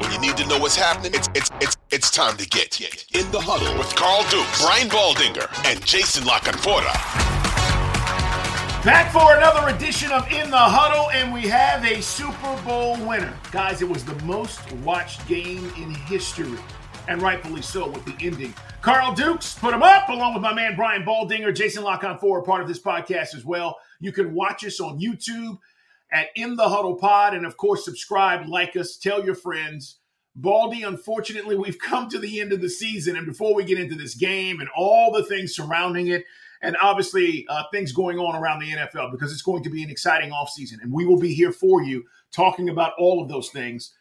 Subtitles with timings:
[0.00, 3.30] When you need, to know what's happening, it's it's it's it's time to get in
[3.30, 6.92] the huddle with Carl Dukes, Brian Baldinger, and Jason La Canfora.
[8.84, 13.32] Back for another edition of In the Huddle, and we have a Super Bowl winner.
[13.52, 16.58] Guys, it was the most watched game in history,
[17.06, 18.52] and rightfully so with the ending.
[18.82, 22.62] Carl Dukes put him up along with my man Brian Baldinger, Jason La Canfora part
[22.62, 23.78] of this podcast as well.
[24.00, 25.58] You can watch us on YouTube
[26.14, 29.98] at In the Huddle Pod, and of course, subscribe, like us, tell your friends.
[30.36, 33.96] Baldy, unfortunately, we've come to the end of the season, and before we get into
[33.96, 36.24] this game and all the things surrounding it,
[36.62, 39.90] and obviously uh, things going on around the NFL because it's going to be an
[39.90, 40.82] exciting offseason.
[40.82, 43.92] And we will be here for you talking about all of those things.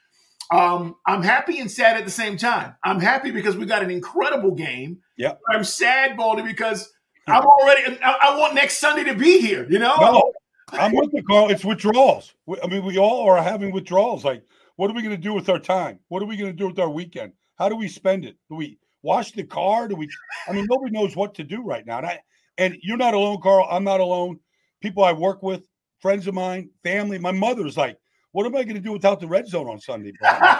[0.52, 2.76] Um, I'm happy and sad at the same time.
[2.84, 5.00] I'm happy because we got an incredible game.
[5.18, 5.34] Yeah.
[5.50, 6.92] I'm sad, Baldy, because
[7.28, 9.96] I'm already, I, I, want next Sunday to be here, you know?
[10.00, 10.32] No,
[10.70, 11.50] I'm with you, Carl.
[11.50, 12.34] It's withdrawals.
[12.64, 14.26] I mean, we all are having withdrawals.
[14.26, 14.44] Like,
[14.76, 16.00] what are we going to do with our time?
[16.08, 17.34] What are we going to do with our weekend?
[17.56, 18.38] How do we spend it?
[18.50, 19.88] Do we wash the car?
[19.88, 20.10] Do we,
[20.48, 21.98] I mean, nobody knows what to do right now.
[21.98, 22.20] And I,
[22.58, 23.68] and you're not alone, Carl.
[23.70, 24.40] I'm not alone.
[24.82, 25.68] People I work with,
[26.00, 27.18] friends of mine, family.
[27.18, 27.98] My mother's like,
[28.32, 30.52] "What am I going to do without the red zone on Sunday?" Like,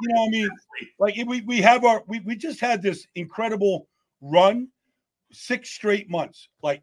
[0.00, 0.48] you know, what I mean,
[0.98, 3.88] like we we have our we we just had this incredible
[4.20, 4.68] run,
[5.32, 6.48] six straight months.
[6.62, 6.82] Like,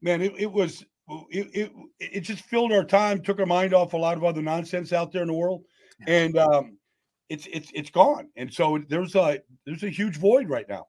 [0.00, 0.84] man, it, it was
[1.30, 4.42] it, it it just filled our time, took our mind off a lot of other
[4.42, 5.64] nonsense out there in the world,
[6.06, 6.78] and um,
[7.28, 8.28] it's it's it's gone.
[8.36, 10.86] And so there's a there's a huge void right now.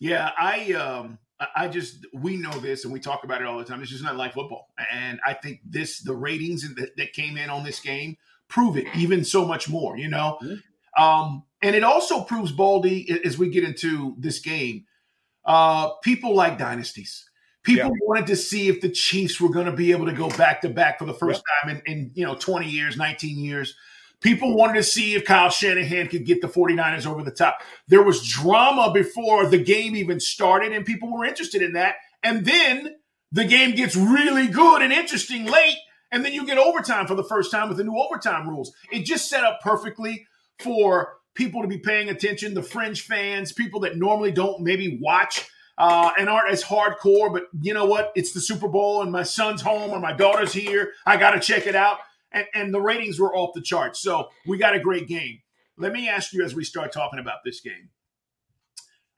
[0.00, 1.18] Yeah, I um
[1.54, 3.80] I just we know this and we talk about it all the time.
[3.80, 7.50] It's just not like football, and I think this the ratings that, that came in
[7.50, 8.16] on this game
[8.48, 9.96] prove it even so much more.
[9.96, 11.02] You know, mm-hmm.
[11.02, 14.84] um, and it also proves Baldy as we get into this game.
[15.44, 17.28] Uh, people like dynasties.
[17.64, 18.06] People yeah.
[18.06, 20.68] wanted to see if the Chiefs were going to be able to go back to
[20.68, 21.72] back for the first yeah.
[21.72, 23.74] time in, in you know 20 years, 19 years.
[24.20, 27.58] People wanted to see if Kyle Shanahan could get the 49ers over the top.
[27.88, 31.96] There was drama before the game even started, and people were interested in that.
[32.22, 32.96] And then
[33.32, 35.76] the game gets really good and interesting late,
[36.12, 38.72] and then you get overtime for the first time with the new overtime rules.
[38.92, 40.26] It just set up perfectly
[40.58, 45.48] for people to be paying attention, the fringe fans, people that normally don't maybe watch
[45.78, 47.32] uh, and aren't as hardcore.
[47.32, 48.12] But you know what?
[48.14, 50.92] It's the Super Bowl, and my son's home or my daughter's here.
[51.06, 51.98] I got to check it out
[52.34, 54.00] and, and the ratings were off the charts.
[54.00, 55.40] So we got a great game.
[55.78, 57.90] Let me ask you as we start talking about this game.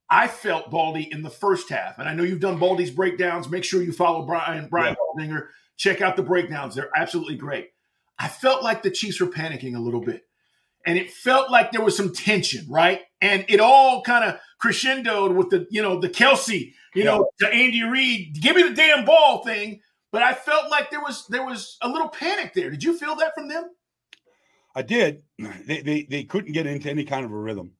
[0.08, 3.48] I felt Baldy in the first half, and I know you've done Baldy's breakdowns.
[3.48, 5.24] Make sure you follow Brian Brian yeah.
[5.26, 5.48] Baldinger.
[5.76, 7.70] Check out the breakdowns; they're absolutely great.
[8.16, 10.22] I felt like the Chiefs were panicking a little bit,
[10.86, 13.00] and it felt like there was some tension, right?
[13.26, 17.04] And it all kind of crescendoed with the you know the Kelce, you yeah.
[17.04, 19.80] know, the Andy Reid, give me the damn ball thing
[20.16, 22.70] but I felt like there was there was a little panic there.
[22.70, 23.70] Did you feel that from them?
[24.74, 25.22] I did.
[25.66, 27.72] They they, they couldn't get into any kind of a rhythm,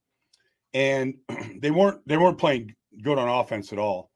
[0.75, 1.15] and
[1.61, 4.11] they weren't they weren't playing good on offense at all.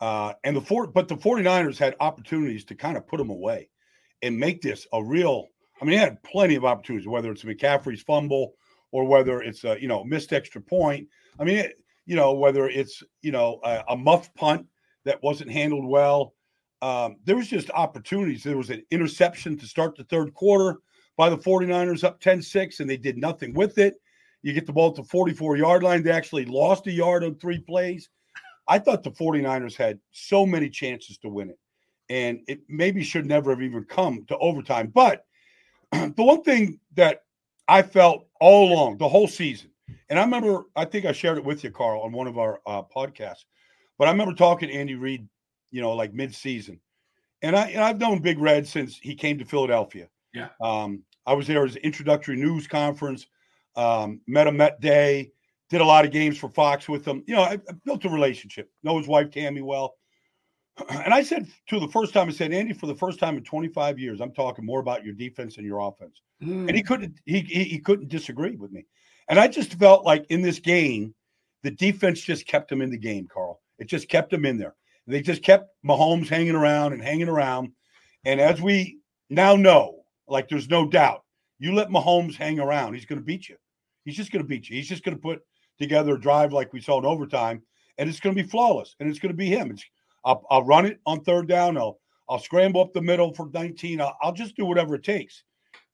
[0.00, 3.68] Uh, and the four, but the 49ers had opportunities to kind of put them away
[4.22, 5.48] and make this a real.
[5.78, 8.54] I mean, they had plenty of opportunities, whether it's McCaffrey's fumble
[8.92, 11.08] or whether it's a you know missed extra point.
[11.38, 14.66] I mean, it, you know whether it's you know a, a muff punt
[15.04, 16.34] that wasn't handled well
[16.82, 18.42] um, there was just opportunities.
[18.42, 20.78] There was an interception to start the third quarter
[21.16, 23.94] by the 49ers up 10-6, and they did nothing with it.
[24.42, 26.02] You get the ball at the 44-yard line.
[26.02, 28.08] They actually lost a yard on three plays.
[28.68, 31.58] I thought the 49ers had so many chances to win it.
[32.10, 34.92] And it maybe should never have even come to overtime.
[34.94, 35.24] But
[35.92, 37.22] the one thing that
[37.66, 39.70] I felt all along, the whole season,
[40.08, 42.60] and I remember, I think I shared it with you, Carl, on one of our
[42.66, 43.44] uh, podcasts.
[43.98, 45.28] But I remember talking to Andy Reid
[45.70, 46.80] you know, like mid-season.
[47.42, 50.08] And I and I've known Big Red since he came to Philadelphia.
[50.34, 50.48] Yeah.
[50.60, 53.26] Um, I was there as introductory news conference.
[53.76, 55.30] Um, met him that day.
[55.70, 57.22] Did a lot of games for Fox with him.
[57.26, 58.70] You know, I, I built a relationship.
[58.82, 59.94] Know his wife Tammy well.
[61.04, 63.44] And I said to the first time, I said, Andy, for the first time in
[63.44, 66.22] 25 years, I'm talking more about your defense and your offense.
[66.42, 66.68] Mm.
[66.68, 68.86] And he couldn't he, he he couldn't disagree with me.
[69.28, 71.14] And I just felt like in this game,
[71.62, 73.60] the defense just kept him in the game, Carl.
[73.78, 74.74] It just kept him in there.
[75.06, 77.72] They just kept Mahomes hanging around and hanging around.
[78.24, 78.98] And as we
[79.30, 81.24] now know, like there's no doubt,
[81.58, 83.56] you let Mahomes hang around, he's going to beat you.
[84.04, 84.76] He's just going to beat you.
[84.76, 85.40] He's just going to put
[85.78, 87.62] together a drive like we saw in overtime,
[87.96, 88.96] and it's going to be flawless.
[89.00, 89.70] And it's going to be him.
[89.70, 89.84] It's
[90.28, 91.78] I'll, I'll run it on third down.
[91.78, 91.98] I'll
[92.28, 94.02] I'll scramble up the middle for 19.
[94.02, 95.44] I'll, I'll just do whatever it takes.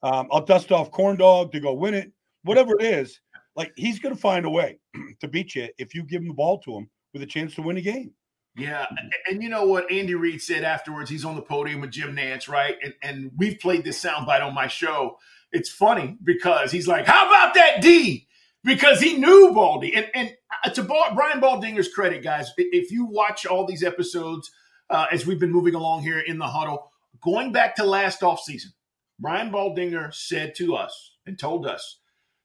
[0.02, 3.20] Um, I'll dust off corn dog to go win it, whatever it is.
[3.54, 4.80] Like he's going to find a way
[5.20, 7.62] to beat you if you give him the ball to him with a chance to
[7.62, 8.12] win a game.
[8.56, 8.86] Yeah,
[9.28, 11.10] and you know what Andy Reid said afterwards?
[11.10, 12.76] He's on the podium with Jim Nantz, right?
[12.82, 15.16] And, and we've played this soundbite on my show.
[15.50, 18.28] It's funny because he's like, "How about that D?"
[18.64, 20.34] Because he knew Baldy, and and
[20.64, 24.50] uh, to Brian Baldinger's credit, guys, if you watch all these episodes
[24.88, 26.90] uh, as we've been moving along here in the huddle,
[27.22, 28.72] going back to last offseason,
[29.18, 32.00] Brian Baldinger said to us and told us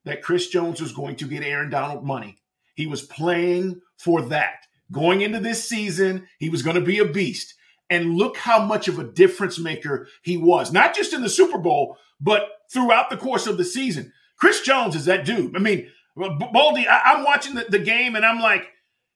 [0.05, 2.37] that Chris Jones was going to get Aaron Donald money.
[2.75, 4.65] He was playing for that.
[4.91, 7.53] Going into this season, he was going to be a beast.
[7.89, 11.57] And look how much of a difference maker he was, not just in the Super
[11.57, 14.11] Bowl, but throughout the course of the season.
[14.37, 15.55] Chris Jones is that dude.
[15.55, 15.89] I mean,
[16.19, 18.67] Baldy, I, am watching the, the, game and I'm like,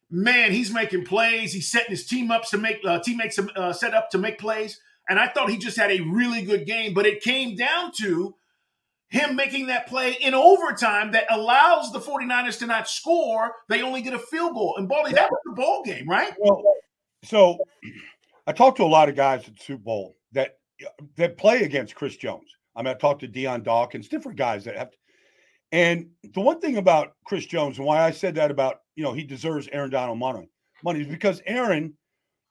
[0.09, 1.51] man, he's making plays.
[1.51, 4.79] He's setting his team up to make uh, teammates uh, set up to make plays.
[5.09, 8.35] And I thought he just had a really good game, but it came down to
[9.09, 13.53] him making that play in overtime that allows the 49ers to not score.
[13.69, 14.75] They only get a field goal.
[14.77, 16.33] And Baldy, that was the ball game, right?
[16.39, 16.63] Well,
[17.23, 17.59] so
[18.47, 20.57] I talked to a lot of guys at Super Bowl that
[21.15, 22.49] that play against Chris Jones.
[22.75, 24.97] I mean, I talked to Dion Dawkins, different guys that have to,
[25.73, 29.11] and the one thing about Chris Jones and why I said that about, you know,
[29.11, 30.47] he deserves Aaron Donald money,
[30.83, 31.95] money is because Aaron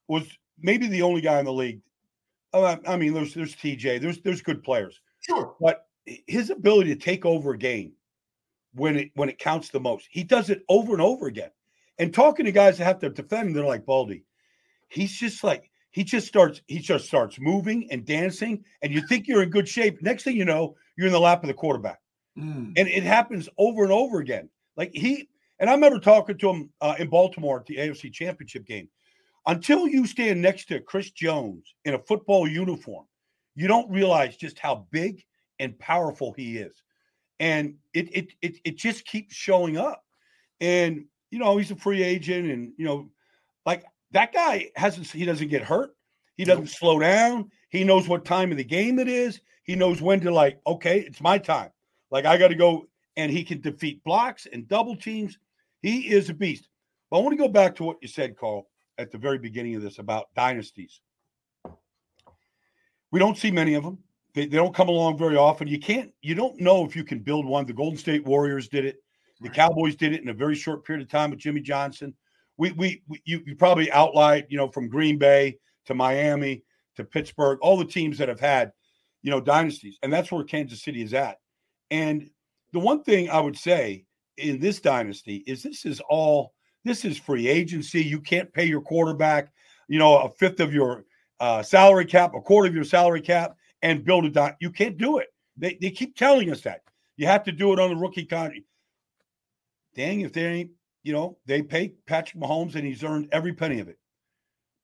[0.08, 0.24] was
[0.60, 1.80] maybe the only guy in the league.
[2.52, 5.00] Uh, I mean, there's there's TJ, there's there's good players.
[5.20, 5.54] Sure.
[5.60, 5.86] But
[6.26, 7.92] his ability to take over a game
[8.74, 10.08] when it when it counts the most.
[10.10, 11.50] He does it over and over again.
[11.98, 14.24] And talking to guys that have to defend him, they're like Baldy.
[14.88, 19.28] He's just like he just starts he just starts moving and dancing, and you think
[19.28, 20.02] you're in good shape.
[20.02, 22.00] Next thing you know, you're in the lap of the quarterback,
[22.38, 22.72] mm.
[22.76, 24.48] and it happens over and over again.
[24.76, 28.66] Like he and I remember talking to him uh, in Baltimore at the AFC Championship
[28.66, 28.88] game.
[29.46, 33.06] Until you stand next to Chris Jones in a football uniform,
[33.54, 35.24] you don't realize just how big
[35.58, 36.82] and powerful he is.
[37.40, 40.04] And it it it, it just keeps showing up.
[40.60, 43.08] And you know, he's a free agent and you know,
[43.66, 45.94] like that guy hasn't he doesn't get hurt.
[46.36, 47.50] He doesn't slow down.
[47.68, 49.40] He knows what time of the game it is.
[49.64, 51.70] He knows when to like, okay, it's my time.
[52.12, 52.86] Like I got to go
[53.16, 55.38] and he can defeat blocks and double teams.
[55.80, 56.68] He is a beast.
[57.10, 58.68] But I want to go back to what you said, Carl,
[58.98, 61.00] at the very beginning of this about dynasties.
[63.10, 63.98] We don't see many of them.
[64.34, 65.68] They, they don't come along very often.
[65.68, 67.66] You can't, you don't know if you can build one.
[67.66, 69.02] The Golden State Warriors did it.
[69.40, 69.48] The.
[69.48, 72.14] Cowboys did it in a very short period of time with Jimmy Johnson.
[72.58, 76.62] We, we, we you, you probably outlined, you know, from Green Bay to Miami
[76.94, 78.70] to Pittsburgh, all the teams that have had,
[79.22, 79.98] you know, dynasties.
[80.02, 81.38] And that's where Kansas City is at.
[81.92, 82.30] And
[82.72, 84.06] the one thing I would say
[84.38, 88.02] in this dynasty is this is all, this is free agency.
[88.02, 89.52] You can't pay your quarterback,
[89.88, 91.04] you know, a fifth of your
[91.38, 94.56] uh, salary cap, a quarter of your salary cap and build a dot.
[94.58, 95.28] You can't do it.
[95.58, 96.80] They, they keep telling us that.
[97.18, 98.64] You have to do it on the rookie contract.
[99.94, 100.70] Dang, if they ain't,
[101.02, 103.98] you know, they pay Patrick Mahomes and he's earned every penny of it.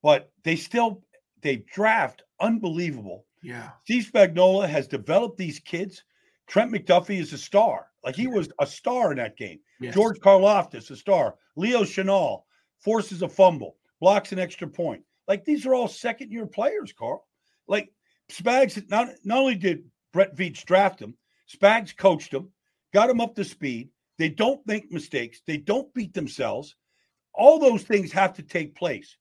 [0.03, 1.03] But they still
[1.41, 3.25] they draft unbelievable.
[3.43, 3.71] Yeah.
[3.85, 6.05] Steve Spagnuolo has developed these kids.
[6.49, 7.87] Trent McDuffie is a star.
[8.03, 9.61] Like he was a star in that game.
[9.81, 9.95] Yes.
[9.95, 11.37] George Karlaftis, a star.
[11.57, 12.43] Leo Chenal
[12.81, 15.03] forces a fumble, blocks an extra point.
[15.27, 17.27] Like these are all second year players, Carl.
[17.67, 17.93] Like
[18.31, 21.15] Spags not not only did Brett Veach draft him,
[21.53, 22.51] Spags coached him,
[22.95, 23.91] got him up to speed.
[24.17, 25.43] They don't make mistakes.
[25.47, 26.75] They don't beat themselves.
[27.35, 29.17] All those things have to take place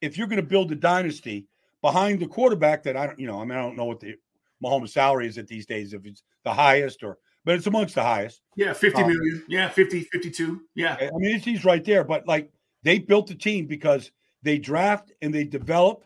[0.00, 1.46] if you're going to build a dynasty
[1.82, 2.84] behind the quarterback.
[2.84, 4.14] That I don't, you know, I mean, I don't know what the
[4.62, 8.02] Mahomes' salary is at these days, if it's the highest or, but it's amongst the
[8.02, 8.42] highest.
[8.56, 9.44] Yeah, fifty um, million.
[9.48, 10.60] Yeah, 50, 52.
[10.74, 12.04] Yeah, I mean, he's right there.
[12.04, 12.50] But like,
[12.82, 14.10] they built the team because
[14.42, 16.04] they draft and they develop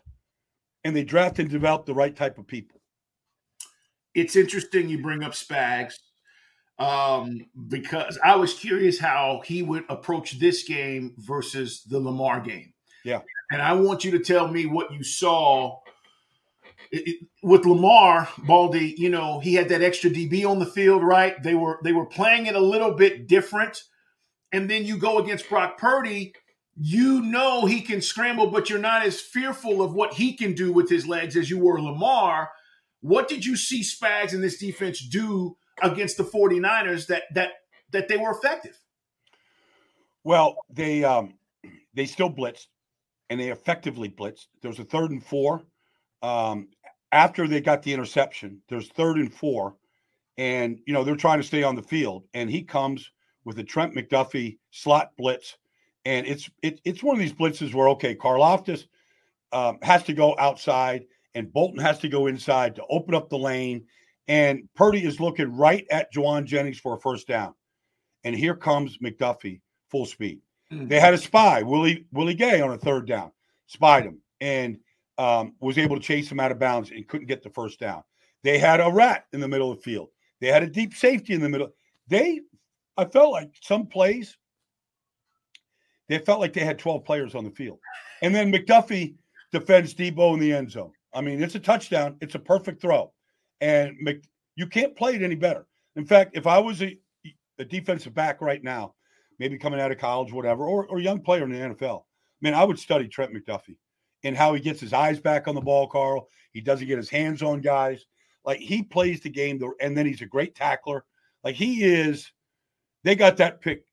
[0.83, 2.79] and they draft and develop the right type of people.
[4.13, 5.95] It's interesting you bring up Spags
[6.79, 12.73] um, because I was curious how he would approach this game versus the Lamar game.
[13.03, 13.21] Yeah.
[13.51, 15.79] And I want you to tell me what you saw
[16.91, 21.03] it, it, with Lamar Baldy, you know, he had that extra DB on the field,
[21.03, 21.41] right?
[21.41, 23.83] They were they were playing it a little bit different.
[24.51, 26.33] And then you go against Brock Purdy,
[26.75, 30.71] you know he can scramble, but you're not as fearful of what he can do
[30.71, 32.51] with his legs as you were Lamar.
[33.01, 37.51] What did you see Spags and this defense do against the 49ers that that
[37.91, 38.77] that they were effective?
[40.23, 41.35] Well, they um
[41.93, 42.67] they still blitzed
[43.29, 44.47] and they effectively blitzed.
[44.61, 45.63] There was a third and four.
[46.21, 46.69] Um,
[47.11, 49.75] after they got the interception, there's third and four,
[50.37, 53.11] and you know they're trying to stay on the field, and he comes
[53.43, 55.57] with a Trent McDuffie slot blitz,
[56.03, 58.87] and it's it, it's one of these blitzes where okay, Karlaftis
[59.51, 63.37] um, has to go outside, and Bolton has to go inside to open up the
[63.37, 63.85] lane,
[64.27, 67.53] and Purdy is looking right at Jauan Jennings for a first down,
[68.23, 70.41] and here comes McDuffie full speed.
[70.71, 70.87] Mm-hmm.
[70.87, 73.31] They had a spy, Willie Willie Gay, on a third down,
[73.67, 74.79] spied him, and
[75.17, 78.03] um, was able to chase him out of bounds and couldn't get the first down.
[78.43, 80.09] They had a rat in the middle of the field.
[80.41, 81.69] They had a deep safety in the middle.
[82.07, 82.41] They,
[82.97, 84.37] I felt like some plays,
[86.07, 87.79] they felt like they had 12 players on the field.
[88.21, 89.15] And then McDuffie
[89.51, 90.91] defends Deebo in the end zone.
[91.13, 92.17] I mean, it's a touchdown.
[92.21, 93.11] It's a perfect throw.
[93.61, 94.21] And Mc,
[94.55, 95.65] you can't play it any better.
[95.95, 96.97] In fact, if I was a,
[97.57, 98.93] a defensive back right now,
[99.39, 102.03] maybe coming out of college, whatever, or, or young player in the NFL,
[102.41, 103.77] man, I would study Trent McDuffie
[104.25, 106.27] and how he gets his eyes back on the ball, Carl.
[106.51, 108.05] He doesn't get his hands on guys.
[108.43, 111.05] Like he plays the game, and then he's a great tackler.
[111.43, 112.31] Like he is,
[113.03, 113.85] they got that pick,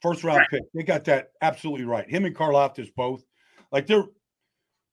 [0.00, 0.48] first round right.
[0.50, 0.62] pick.
[0.74, 2.08] They got that absolutely right.
[2.08, 3.24] Him and Karlaftis both.
[3.70, 4.04] Like they're,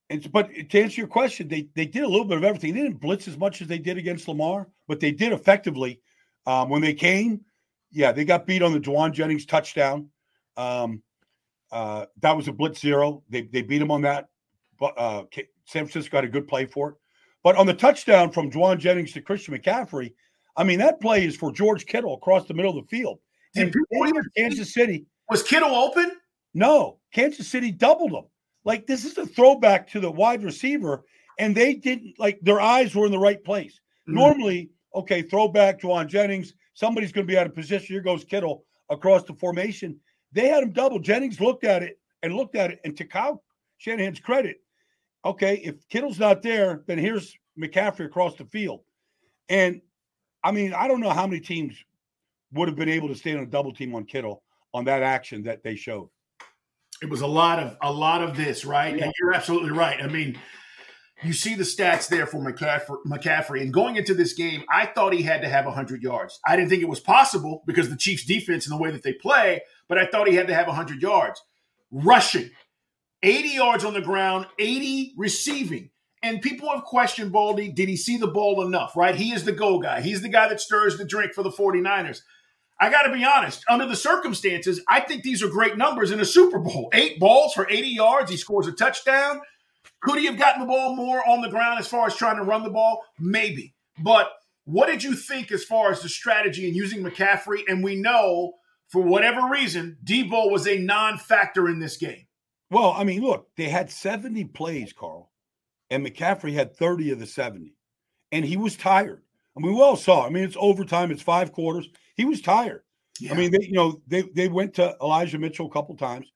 [0.09, 2.73] and, but to answer your question, they they did a little bit of everything.
[2.73, 6.01] They didn't blitz as much as they did against Lamar, but they did effectively
[6.45, 7.41] um, when they came.
[7.91, 10.09] Yeah, they got beat on the Jauan Jennings touchdown.
[10.55, 11.01] Um,
[11.71, 13.23] uh, that was a blitz zero.
[13.29, 14.29] They they beat him on that
[14.81, 15.23] uh,
[15.65, 16.95] San Francisco had a good play for it.
[17.43, 20.13] But on the touchdown from Jauan Jennings to Christian McCaffrey,
[20.57, 23.19] I mean, that play is for George Kittle across the middle of the field.
[23.55, 23.73] And
[24.35, 25.05] Kansas City.
[25.29, 26.11] Was Kittle open?
[26.53, 26.99] No.
[27.13, 28.25] Kansas City doubled him.
[28.65, 31.05] Like, this is a throwback to the wide receiver,
[31.39, 33.79] and they didn't, like, their eyes were in the right place.
[34.07, 34.15] Mm-hmm.
[34.15, 37.87] Normally, okay, throwback Jauan Jennings, somebody's going to be out of position.
[37.87, 39.99] Here goes Kittle across the formation.
[40.33, 40.99] They had him double.
[40.99, 43.41] Jennings looked at it and looked at it, and to Kyle
[43.77, 44.57] Shanahan's credit,
[45.25, 48.81] okay, if Kittle's not there, then here's McCaffrey across the field.
[49.49, 49.81] And
[50.43, 51.75] I mean, I don't know how many teams
[52.53, 55.43] would have been able to stay on a double team on Kittle on that action
[55.43, 56.09] that they showed.
[57.01, 58.95] It was a lot of a lot of this, right?
[58.95, 59.05] Yeah.
[59.05, 60.01] And you're absolutely right.
[60.01, 60.37] I mean,
[61.23, 65.13] you see the stats there for McCaffrey, McCaffrey, and going into this game, I thought
[65.13, 66.39] he had to have 100 yards.
[66.47, 69.13] I didn't think it was possible because the Chiefs' defense and the way that they
[69.13, 71.41] play, but I thought he had to have 100 yards
[71.91, 72.49] rushing.
[73.23, 75.89] 80 yards on the ground, 80 receiving.
[76.21, 79.15] And people have questioned Baldy, did he see the ball enough, right?
[79.15, 80.01] He is the go guy.
[80.01, 82.21] He's the guy that stirs the drink for the 49ers.
[82.81, 86.19] I got to be honest, under the circumstances, I think these are great numbers in
[86.19, 86.89] a Super Bowl.
[86.93, 88.31] Eight balls for 80 yards.
[88.31, 89.41] He scores a touchdown.
[90.01, 92.43] Could he have gotten the ball more on the ground as far as trying to
[92.43, 93.03] run the ball?
[93.19, 93.75] Maybe.
[94.01, 94.29] But
[94.63, 97.63] what did you think as far as the strategy and using McCaffrey?
[97.67, 98.53] And we know
[98.87, 102.27] for whatever reason, Deebo was a non factor in this game.
[102.71, 105.31] Well, I mean, look, they had 70 plays, Carl,
[105.89, 107.73] and McCaffrey had 30 of the 70,
[108.31, 109.23] and he was tired.
[109.57, 110.25] I mean, we all saw.
[110.25, 111.11] I mean, it's overtime.
[111.11, 111.89] It's five quarters.
[112.15, 112.83] He was tired.
[113.19, 113.33] Yeah.
[113.33, 116.31] I mean, they, you know, they they went to Elijah Mitchell a couple times,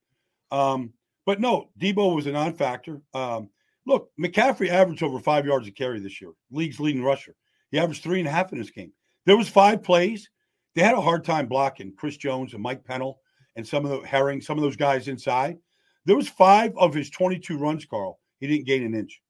[0.51, 0.91] um,
[1.25, 3.01] but no, Deebo was a non-factor.
[3.13, 3.49] Um,
[3.85, 7.35] look, McCaffrey averaged over five yards a carry this year, league's leading rusher.
[7.71, 8.91] He averaged three and a half in this game.
[9.25, 10.29] There was five plays.
[10.75, 13.19] They had a hard time blocking Chris Jones and Mike Pennel
[13.55, 15.57] and some of the Herring, some of those guys inside.
[16.05, 18.19] There was five of his 22 runs, Carl.
[18.39, 19.21] He didn't gain an inch.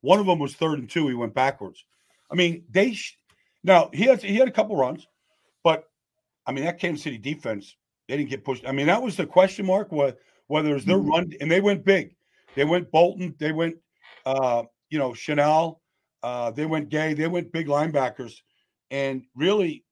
[0.00, 1.08] One of them was third and two.
[1.08, 1.84] He went backwards.
[2.30, 3.16] I mean, they sh-
[3.64, 5.06] now he had he had a couple runs,
[5.64, 5.84] but
[6.46, 7.76] I mean that Kansas City defense
[8.06, 8.66] they didn't get pushed.
[8.66, 10.16] I mean that was the question mark whether
[10.46, 11.10] whether it's their mm-hmm.
[11.10, 12.14] run and they went big.
[12.54, 13.34] They went Bolton.
[13.38, 13.76] They went
[14.24, 15.78] uh, you know Chenal.
[16.22, 17.14] Uh, they went Gay.
[17.14, 18.34] They went big linebackers.
[18.90, 19.84] And really,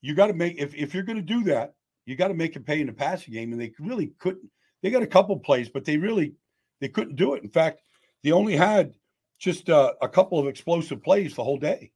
[0.00, 1.74] you got to make if if you're going to do that,
[2.04, 3.52] you got to make it pay in the passing game.
[3.52, 4.50] And they really couldn't
[4.86, 6.34] they got a couple plays, but they really
[6.80, 7.42] they couldn't do it.
[7.42, 7.80] In fact,
[8.22, 8.94] they only had
[9.36, 11.90] just uh, a couple of explosive plays the whole day.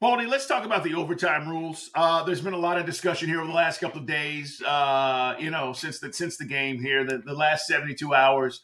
[0.00, 1.90] Baldy, let's talk about the overtime rules.
[1.94, 4.62] Uh, there's been a lot of discussion here over the last couple of days.
[4.62, 8.62] Uh, you know, since the since the game here, the, the last 72 hours.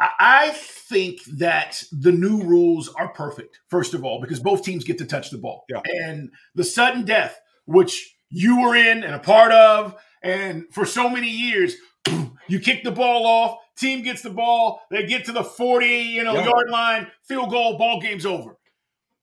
[0.00, 4.96] I think that the new rules are perfect, first of all, because both teams get
[4.98, 5.66] to touch the ball.
[5.68, 5.80] Yeah.
[5.84, 9.94] And the sudden death, which you were in and a part of,
[10.26, 11.74] And for so many years,
[12.48, 16.24] you kick the ball off, team gets the ball, they get to the 40, you
[16.24, 18.56] know, yard line, field goal, ball game's over.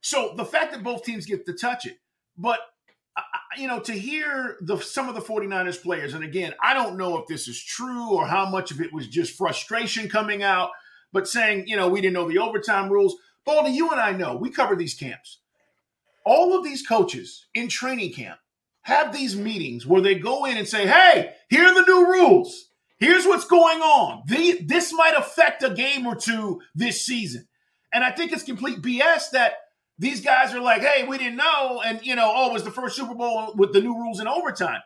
[0.01, 1.97] So the fact that both teams get to touch it,
[2.37, 2.59] but
[3.15, 3.21] I-
[3.57, 7.17] you know, to hear the some of the 49ers players, and again, I don't know
[7.19, 10.71] if this is true or how much of it was just frustration coming out,
[11.11, 13.15] but saying, you know, we didn't know the overtime rules.
[13.45, 15.39] Baldy, you and I know we cover these camps.
[16.25, 18.39] All of these coaches in training camp
[18.83, 22.69] have these meetings where they go in and say, hey, here are the new rules.
[22.97, 24.23] Here's what's going on.
[24.27, 27.47] The, this might affect a game or two this season.
[27.93, 29.53] And I think it's complete BS that
[29.99, 31.81] these guys are like, hey, we didn't know.
[31.85, 34.27] And, you know, oh, it was the first Super Bowl with the new rules in
[34.27, 34.81] overtime.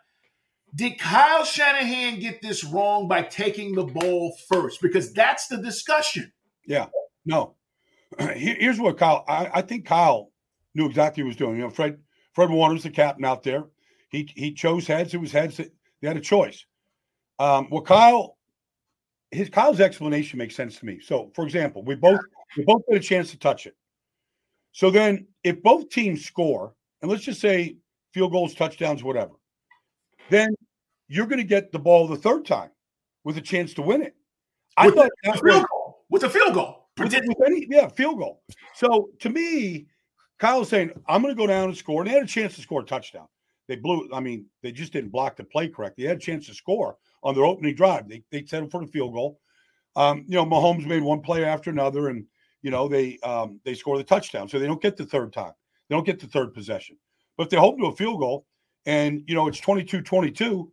[0.75, 4.81] Did Kyle Shanahan get this wrong by taking the ball first?
[4.81, 6.33] Because that's the discussion.
[6.65, 6.87] Yeah,
[7.25, 7.55] no.
[8.19, 9.23] Here's what Kyle.
[9.27, 10.31] I, I think Kyle
[10.75, 11.55] knew exactly what he was doing.
[11.55, 11.99] You know, Fred
[12.33, 13.63] Fred Warner's the captain out there.
[14.17, 15.13] He he chose heads.
[15.13, 15.57] It was heads.
[15.57, 15.71] That,
[16.01, 16.65] they had a choice.
[17.39, 18.37] Um, well, Kyle,
[19.31, 20.99] his Kyle's explanation makes sense to me.
[20.99, 22.19] So, for example, we both
[22.57, 23.75] we both get a chance to touch it.
[24.71, 27.77] So then, if both teams score, and let's just say
[28.13, 29.33] field goals, touchdowns, whatever,
[30.29, 30.49] then
[31.07, 32.69] you're going to get the ball the third time
[33.23, 34.15] with a chance to win it.
[34.77, 36.05] I With thought a field was- goal.
[36.09, 36.87] With a field goal.
[36.97, 38.41] with, with any, yeah, field goal.
[38.73, 39.87] So to me,
[40.39, 42.01] Kyle was saying, I'm going to go down and score.
[42.01, 43.27] And they had a chance to score a touchdown.
[43.67, 46.03] They blew, I mean, they just didn't block the play correctly.
[46.03, 48.07] They had a chance to score on their opening drive.
[48.07, 49.39] They, they settled for the field goal.
[49.95, 52.25] Um, you know, Mahomes made one play after another, and,
[52.61, 54.47] you know, they um, they score the touchdown.
[54.47, 55.53] So they don't get the third time.
[55.89, 56.97] They don't get the third possession.
[57.35, 58.45] But if they hold to a field goal
[58.85, 60.71] and, you know, it's 22 22,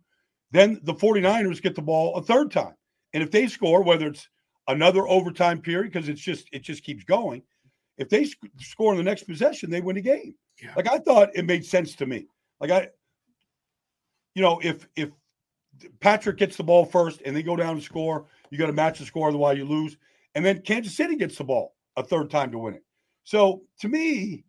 [0.51, 2.75] then the 49ers get the ball a third time.
[3.13, 4.29] And if they score, whether it's
[4.69, 7.43] another overtime period because it's just it just keeps going.
[7.99, 10.35] If they sc- score in the next possession, they win the game.
[10.63, 10.73] Yeah.
[10.77, 12.27] Like I thought it made sense to me.
[12.61, 12.89] Like I,
[14.35, 15.11] you know, if if
[16.01, 18.99] Patrick gets the ball first and they go down and score, you got to match
[18.99, 19.97] the score, otherwise you lose.
[20.35, 22.85] And then Kansas City gets the ball a third time to win it.
[23.25, 24.45] So to me,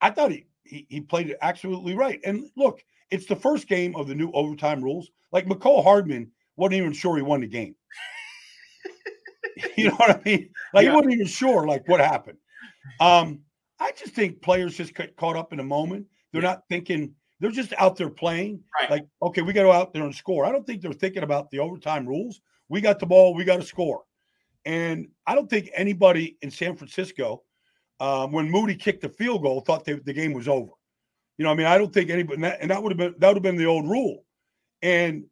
[0.00, 2.20] I thought he he, he played it absolutely right.
[2.24, 5.10] And look, it's the first game of the new overtime rules.
[5.32, 7.74] Like Mecole Hardman wasn't even sure he won the game.
[9.76, 10.50] you know what I mean?
[10.74, 10.90] Like Yeah.
[10.90, 12.38] he wasn't even sure like what happened.
[13.00, 13.40] Um,
[13.78, 16.06] I just think players just get caught up in a moment.
[16.32, 17.14] They're not thinking.
[17.40, 18.62] They're just out there playing.
[18.80, 18.90] Right.
[18.90, 20.44] Like, okay, we got to go out there and score.
[20.44, 22.40] I don't think they're thinking about the overtime rules.
[22.68, 23.34] We got the ball.
[23.34, 24.04] We got to score.
[24.64, 27.42] And I don't think anybody in San Francisco,
[28.00, 30.72] um, when Moody kicked the field goal, thought they, the game was over.
[31.38, 33.14] You know, I mean, I don't think anybody, and that, and that would have been
[33.18, 34.24] that would have been the old rule.
[34.82, 35.24] And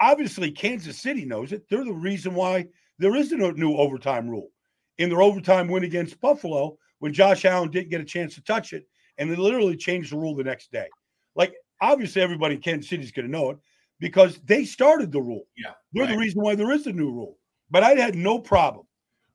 [0.00, 1.68] obviously, Kansas City knows it.
[1.68, 2.66] They're the reason why
[2.98, 4.50] there isn't a new overtime rule.
[4.98, 8.72] In their overtime win against Buffalo, when Josh Allen didn't get a chance to touch
[8.72, 8.86] it,
[9.18, 10.88] and they literally changed the rule the next day.
[11.34, 13.58] Like, obviously, everybody in Kansas City is going to know it
[14.00, 15.44] because they started the rule.
[15.56, 17.38] Yeah, They're the reason why there is a new rule.
[17.70, 18.86] But I had no problem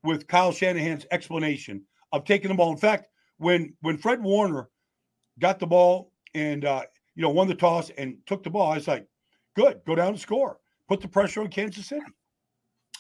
[0.04, 2.72] with Kyle Shanahan's explanation of taking the ball.
[2.72, 3.08] In fact,
[3.38, 4.70] when when Fred Warner
[5.40, 6.84] got the ball and uh,
[7.16, 9.08] you know won the toss and took the ball, I was like,
[9.56, 10.60] "Good, go down and score.
[10.88, 12.06] Put the pressure on Kansas City."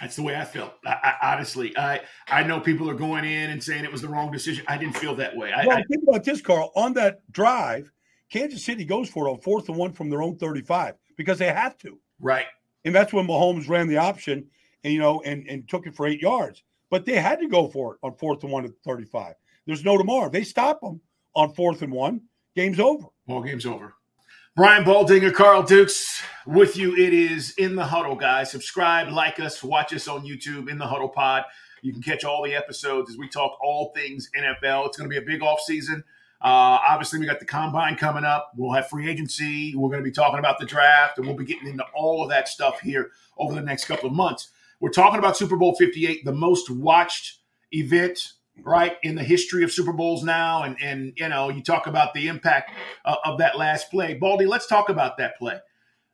[0.01, 0.73] That's the way I felt.
[0.85, 4.07] I, I, honestly, I I know people are going in and saying it was the
[4.07, 4.63] wrong decision.
[4.67, 5.51] I didn't feel that way.
[5.51, 6.71] I, Well, I, think about this, Carl.
[6.75, 7.91] On that drive,
[8.31, 11.47] Kansas City goes for it on fourth and one from their own 35 because they
[11.51, 11.99] have to.
[12.19, 12.45] right.
[12.85, 14.47] And that's when Mahomes ran the option
[14.83, 16.63] and you know and, and took it for eight yards.
[16.89, 19.33] But they had to go for it on fourth and one at 35.
[19.65, 20.27] There's no tomorrow.
[20.27, 21.01] If they stop them
[21.35, 22.21] on fourth and one,
[22.55, 23.07] game's over.
[23.27, 23.93] Ball game's over.
[24.55, 26.95] Brian Baldinger, Carl Dukes, with you.
[26.95, 28.49] It is in the huddle, guys.
[28.49, 31.43] Subscribe, like us, watch us on YouTube in the huddle pod.
[31.83, 34.87] You can catch all the episodes as we talk all things NFL.
[34.87, 36.03] It's going to be a big off season.
[36.39, 38.51] Uh, obviously, we got the combine coming up.
[38.55, 39.75] We'll have free agency.
[39.75, 42.29] We're going to be talking about the draft, and we'll be getting into all of
[42.29, 44.49] that stuff here over the next couple of months.
[44.79, 47.39] We're talking about Super Bowl 58, the most watched
[47.71, 48.19] event,
[48.63, 50.61] right, in the history of Super Bowls now.
[50.61, 52.71] And, and you know, you talk about the impact
[53.03, 54.13] uh, of that last play.
[54.13, 55.59] Baldy, let's talk about that play.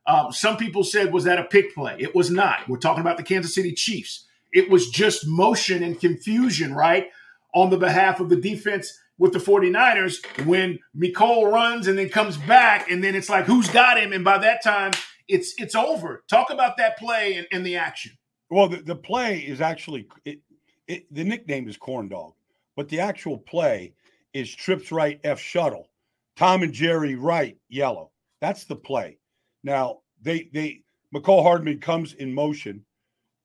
[0.06, 1.96] Um, some people said, was that a pick play?
[2.00, 2.68] It was not.
[2.70, 4.26] We're talking about the Kansas City Chiefs.
[4.54, 7.10] It was just motion and confusion, right,
[7.54, 12.38] on the behalf of the defense with the 49ers when Mecole runs and then comes
[12.38, 14.12] back, and then it's like, who's got him?
[14.14, 14.92] And by that time,
[15.28, 16.24] it's it's over.
[16.30, 18.12] Talk about that play and, and the action.
[18.50, 20.40] Well, the, the play is actually it,
[20.88, 22.34] it, the nickname is corn dog,
[22.76, 23.94] but the actual play
[24.34, 25.90] is trips right F shuttle.
[26.36, 28.12] Tom and Jerry right yellow.
[28.42, 29.18] That's the play.
[29.64, 30.84] Now they they
[31.16, 32.84] Mecole Hardman comes in motion,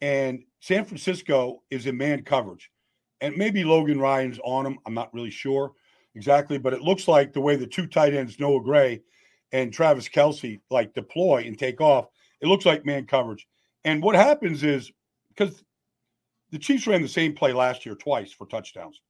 [0.00, 2.70] and San Francisco is in man coverage,
[3.20, 4.78] and maybe Logan Ryan's on him.
[4.86, 5.72] I'm not really sure
[6.14, 9.00] exactly, but it looks like the way the two tight ends Noah Gray
[9.52, 12.08] and Travis Kelce like deploy and take off
[12.40, 13.46] It looks like man coverage.
[13.84, 14.92] And what happens is
[15.28, 15.62] because
[16.50, 19.00] the Chiefs ran the same play last year twice for touchdowns.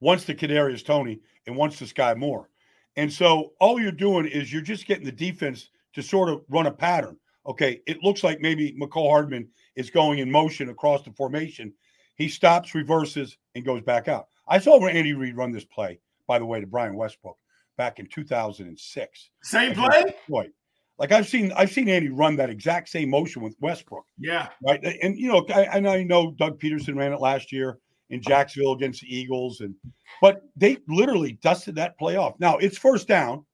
[0.00, 2.48] Once to Kadarius Toney and once to Sky Moore.
[2.96, 6.66] And so all you're doing is you're just getting the defense to sort of run
[6.66, 7.16] a pattern.
[7.46, 11.72] Okay, it looks like maybe Mecole Hardman is going in motion across the formation.
[12.20, 14.26] He stops, reverses, and goes back out.
[14.46, 17.38] I saw Andy Reid run this play, by the way, to Brian Westbrook
[17.78, 19.30] back in 2006.
[19.42, 20.02] Same play?
[20.02, 20.50] Detroit.
[20.98, 24.04] Like I've seen, I've seen Andy run that exact same motion with Westbrook.
[24.18, 24.48] Yeah.
[24.62, 24.84] Right.
[25.02, 27.78] And you know, I, I know Doug Pederson ran it last year
[28.10, 29.74] in Jacksonville against the Eagles, and
[30.20, 32.34] but they literally dusted that play off.
[32.38, 33.46] Now it's first down.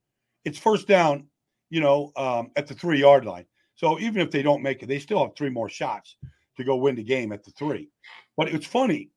[0.45, 1.29] It's first down,
[1.71, 3.45] you know, um, at the three yard line.
[3.77, 6.17] So even if they don't make it, they still have three more shots
[6.57, 7.91] to go win the game at the three.
[8.37, 9.11] But it's funny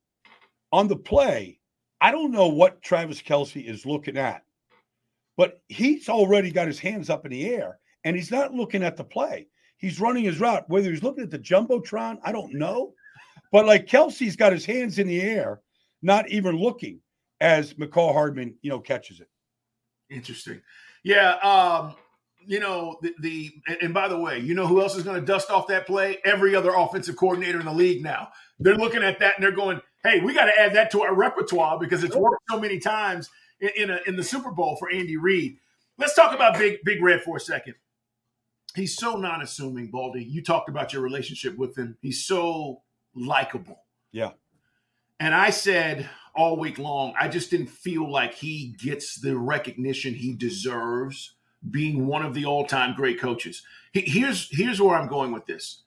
[0.72, 1.58] on the play.
[2.00, 4.42] I don't know what Travis Kelce is looking at,
[5.36, 8.96] but he's already got his hands up in the air and he's not looking at
[8.96, 9.48] the play.
[9.76, 10.68] He's running his route.
[10.68, 12.94] Whether he's looking at the jumbotron, I don't know.
[13.52, 15.60] But like Kelce's got his hands in the air,
[16.02, 17.00] not even looking
[17.40, 19.28] as Mecole Hardman, you know, catches it.
[20.10, 20.60] Interesting.
[21.02, 21.34] Yeah.
[21.36, 21.94] Um,
[22.46, 23.50] you know, the, the
[23.80, 26.18] and by the way, you know who else is going to dust off that play?
[26.24, 28.28] Every other offensive coordinator in the league now.
[28.58, 31.14] They're looking at that and they're going, "Hey, we got to add that to our
[31.14, 33.28] repertoire because it's worked so many times
[33.60, 35.58] in in, a, in the Super Bowl for Andy Reid."
[35.98, 37.74] Let's talk about Big Big Red for a second.
[38.74, 40.22] He's so non-assuming, Baldy.
[40.22, 41.96] You talked about your relationship with him.
[42.00, 42.82] He's so
[43.14, 43.80] likable.
[44.12, 44.30] Yeah.
[45.18, 50.14] And I said all week long, I just didn't feel like he gets the recognition
[50.14, 51.34] he deserves
[51.68, 53.62] being one of the all-time great coaches.
[53.92, 55.82] Here's here's where I'm going with this.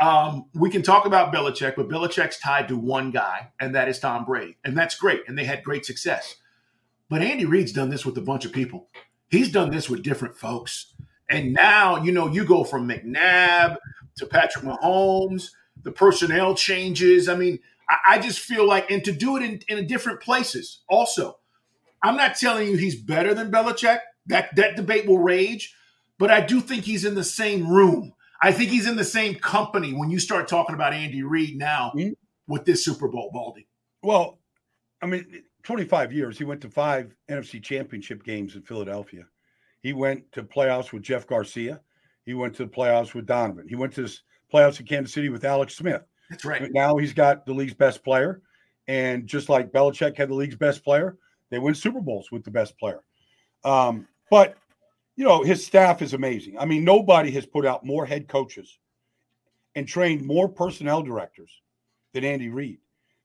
[0.00, 3.98] Um, we can talk about Belichick, but Belichick's tied to one guy, and that is
[3.98, 6.36] Tom Brady, and that's great, and they had great success.
[7.08, 8.88] But Andy Reid's done this with a bunch of people.
[9.28, 10.94] He's done this with different folks,
[11.28, 13.76] and now you know you go from McNabb
[14.16, 15.50] to Patrick Mahomes.
[15.82, 17.28] The personnel changes.
[17.28, 17.58] I mean,
[17.88, 20.80] I, I just feel like, and to do it in, in different places.
[20.88, 21.38] Also,
[22.02, 24.00] I'm not telling you he's better than Belichick.
[24.26, 25.74] That that debate will rage,
[26.18, 28.14] but I do think he's in the same room.
[28.42, 31.92] I think he's in the same company when you start talking about Andy Reid now
[31.96, 32.12] mm-hmm.
[32.46, 33.68] with this Super Bowl, Baldy.
[34.02, 34.38] Well,
[35.00, 36.38] I mean, 25 years.
[36.38, 39.24] He went to five NFC championship games in Philadelphia.
[39.80, 41.80] He went to playoffs with Jeff Garcia.
[42.24, 43.66] He went to the playoffs with Donovan.
[43.68, 44.18] He went to the
[44.52, 46.02] playoffs in Kansas City with Alex Smith.
[46.30, 46.70] That's right.
[46.72, 48.42] Now he's got the league's best player.
[48.88, 51.16] And just like Belichick had the league's best player,
[51.50, 53.00] they win Super Bowls with the best player.
[53.64, 54.56] Um, but
[55.14, 56.58] you know, his staff is amazing.
[56.58, 58.78] I mean, nobody has put out more head coaches
[59.74, 61.50] and trained more personnel directors
[62.14, 62.78] than Andy Reid.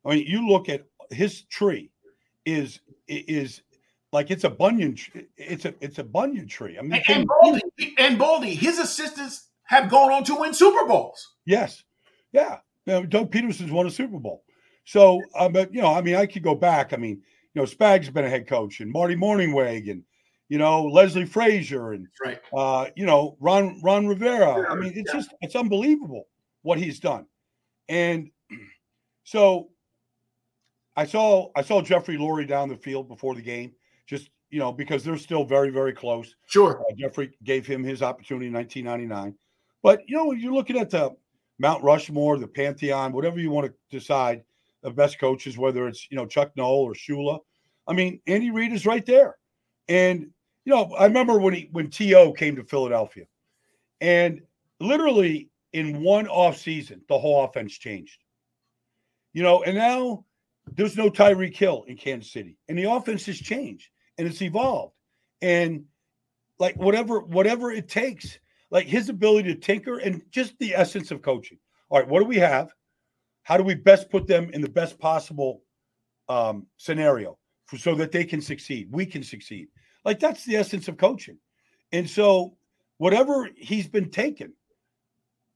[0.03, 1.91] I mean, you look at his tree
[2.45, 3.61] is is
[4.11, 4.97] like it's a bunyan.
[5.37, 6.77] It's a it's a banyan tree.
[6.77, 7.61] I mean, and, and Baldy,
[7.97, 11.35] and Baldy, his assistants have gone on to win Super Bowls.
[11.45, 11.85] Yes,
[12.33, 12.57] yeah.
[12.85, 14.43] You know, Doug Pederson's won a Super Bowl.
[14.83, 16.91] So, uh, but you know, I mean, I could go back.
[16.91, 17.21] I mean,
[17.53, 20.03] you know, Spags has been a head coach, and Marty Mornhinweg, and
[20.49, 22.39] you know Leslie Frazier and right.
[22.53, 24.69] uh, you know Ron Ron Rivera.
[24.69, 25.19] I mean, it's yeah.
[25.19, 26.27] just it's unbelievable
[26.61, 27.25] what he's done.
[27.89, 28.29] And
[29.23, 29.69] so
[30.95, 33.73] I saw I saw Jeffrey Lurie down the field before the game,
[34.05, 36.35] just you know because they're still very very close.
[36.47, 39.35] Sure, uh, Jeffrey gave him his opportunity in 1999,
[39.83, 41.11] but you know you're looking at the
[41.59, 44.43] Mount Rushmore, the Pantheon, whatever you want to decide
[44.83, 47.39] the best coaches, whether it's you know Chuck Noll or Shula.
[47.87, 49.37] I mean, Andy Reid is right there,
[49.87, 50.31] and
[50.67, 52.33] you know, I remember when he when T.O.
[52.33, 53.23] came to Philadelphia,
[54.01, 54.41] and
[54.81, 58.21] literally in one off season, the whole offense changed.
[59.31, 60.25] You know, and now
[60.75, 64.93] there's no Tyreek Hill in Kansas City, and the offense has changed and it's evolved,
[65.41, 65.85] and
[66.59, 68.37] like whatever whatever it takes,
[68.69, 71.59] like his ability to tinker and just the essence of coaching.
[71.89, 72.73] All right, what do we have?
[73.43, 75.61] How do we best put them in the best possible
[76.27, 78.89] um, scenario for, so that they can succeed?
[78.91, 79.69] We can succeed.
[80.07, 81.37] Like that's the essence of coaching.
[81.91, 82.55] And so
[82.97, 84.53] whatever he's been taken,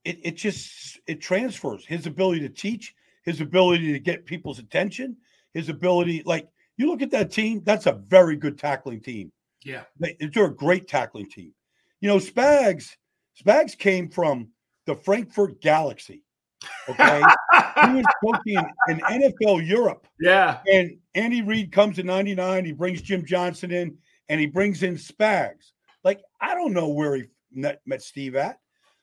[0.04, 5.16] it, it just it transfers his ability to teach, his ability to get people's attention,
[5.54, 9.32] his ability, like you look at that team, that's a very good tackling team.
[9.64, 9.84] Yeah.
[9.98, 11.54] They, they're a great tackling team.
[12.02, 12.98] You know, Spags,
[13.42, 14.50] Spags came from
[14.86, 16.24] the Frankfurt Galaxy.
[16.90, 17.24] Okay.
[17.86, 20.08] he was coaching in, in NFL Europe.
[20.20, 20.60] Yeah.
[20.70, 22.66] And Andy Reid comes in 99.
[22.66, 23.98] He brings Jim Johnson in
[24.32, 25.74] and he brings in Spags.
[26.04, 28.58] Like, I don't know where he met, met Steve at,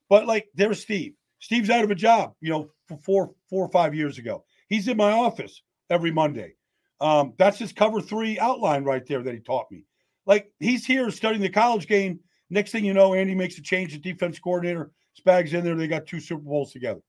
[0.09, 1.15] but like, there's Steve.
[1.39, 4.45] Steve's out of a job, you know, for four, four or five years ago.
[4.69, 6.55] He's in my office every Monday.
[7.01, 9.85] Um, that's his cover three outline right there that he taught me.
[10.27, 12.19] Like, he's here studying the college game
[12.51, 13.93] Next thing you know, Andy makes a change.
[13.93, 15.75] The defense coordinator, Spags in there.
[15.75, 17.01] They got two Super Bowls together.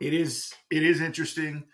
[0.00, 1.64] It is it is interesting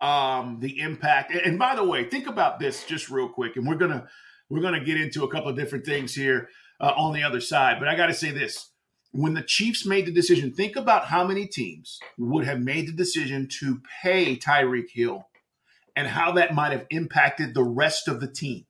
[0.00, 1.32] um the impact.
[1.32, 4.08] And by the way, think about this just real quick, and we're gonna
[4.50, 6.48] we're gonna get into a couple of different things here
[6.80, 7.76] uh, on the other side.
[7.78, 8.70] But I got to say this:
[9.12, 12.92] when the Chiefs made the decision, think about how many teams would have made the
[12.92, 15.26] decision to pay Tyreek Hill,
[15.96, 18.66] and how that might have impacted the rest of the team.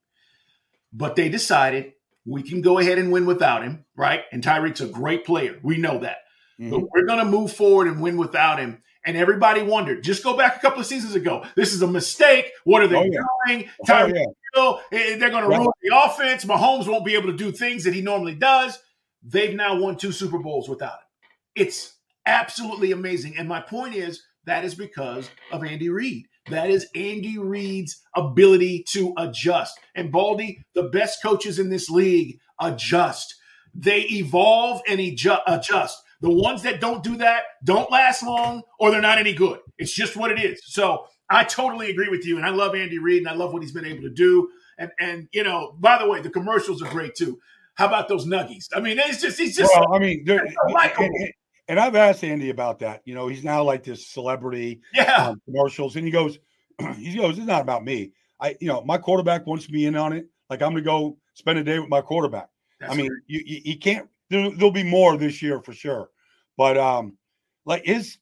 [0.92, 1.92] But they decided
[2.24, 4.22] we can go ahead and win without him, right?
[4.32, 5.58] And Tyreek's a great player.
[5.62, 6.18] We know that.
[6.60, 6.70] Mm-hmm.
[6.70, 8.82] But we're going to move forward and win without him.
[9.08, 11.42] And everybody wondered, just go back a couple of seasons ago.
[11.56, 12.50] This is a mistake.
[12.64, 13.20] What are they oh, yeah.
[13.46, 13.70] doing?
[13.88, 14.24] Oh, yeah.
[14.52, 16.44] Hill, eh, they're going to ruin the offense.
[16.44, 18.78] Mahomes won't be able to do things that he normally does.
[19.22, 21.64] They've now won two Super Bowls without him.
[21.64, 21.94] It's
[22.26, 23.38] absolutely amazing.
[23.38, 26.26] And my point is that is because of Andy Reid.
[26.50, 29.80] That is Andy Reid's ability to adjust.
[29.94, 33.36] And Baldy, the best coaches in this league adjust.
[33.74, 36.02] They evolve and adjust.
[36.20, 39.60] The ones that don't do that don't last long or they're not any good.
[39.78, 40.60] It's just what it is.
[40.64, 42.36] So I totally agree with you.
[42.36, 44.48] And I love Andy Reid and I love what he's been able to do.
[44.78, 47.38] And, and you know, by the way, the commercials are great too.
[47.74, 48.66] How about those nuggies?
[48.74, 50.26] I mean, it's just, he's just, well, I mean,
[51.68, 53.02] and I've asked Andy about that.
[53.04, 55.28] You know, he's now like this celebrity yeah.
[55.28, 56.38] Um, commercials, and he goes,
[56.96, 58.12] he goes, it's not about me.
[58.40, 60.26] I, you know, my quarterback wants me in on it.
[60.50, 62.48] Like I'm going to go spend a day with my quarterback.
[62.80, 64.08] That's I mean, you, you, you, can't.
[64.30, 66.10] There, will be more this year for sure,
[66.56, 67.16] but um,
[67.64, 68.18] like his,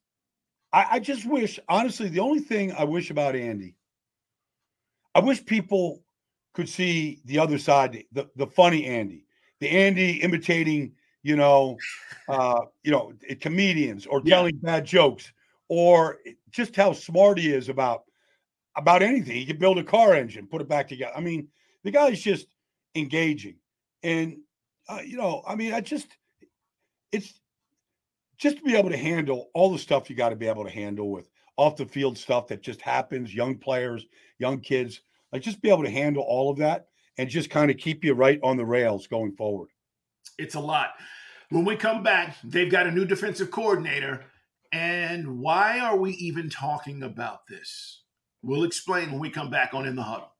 [0.73, 3.75] I, I just wish honestly the only thing I wish about Andy,
[5.14, 6.03] I wish people
[6.55, 9.27] could see the other side, the the funny Andy,
[9.61, 10.92] the Andy imitating
[11.27, 11.77] you know,
[12.29, 14.77] uh, you know, comedians or telling yeah.
[14.77, 15.33] bad jokes,
[15.69, 16.19] or
[16.53, 18.05] just how smart he is about
[18.77, 19.35] about anything.
[19.35, 21.12] He can build a car engine, put it back together.
[21.16, 21.49] I mean,
[21.83, 22.47] the guy's just
[22.95, 23.57] engaging,
[24.05, 24.37] and
[24.88, 26.09] uh, you know, I mean, I just
[27.12, 27.40] it's
[28.38, 30.70] just to be able to handle all the stuff you got to be able to
[30.70, 34.07] handle with off the field stuff that just happens, young players,
[34.38, 35.01] young kids,
[35.33, 38.12] like just be able to handle all of that and just kind of keep you
[38.12, 39.70] right on the rails going forward.
[40.38, 40.90] It's a lot.
[41.49, 44.25] When we come back, they've got a new defensive coordinator.
[44.72, 48.03] And why are we even talking about this?
[48.42, 50.36] We'll explain when we come back on In the Huddle.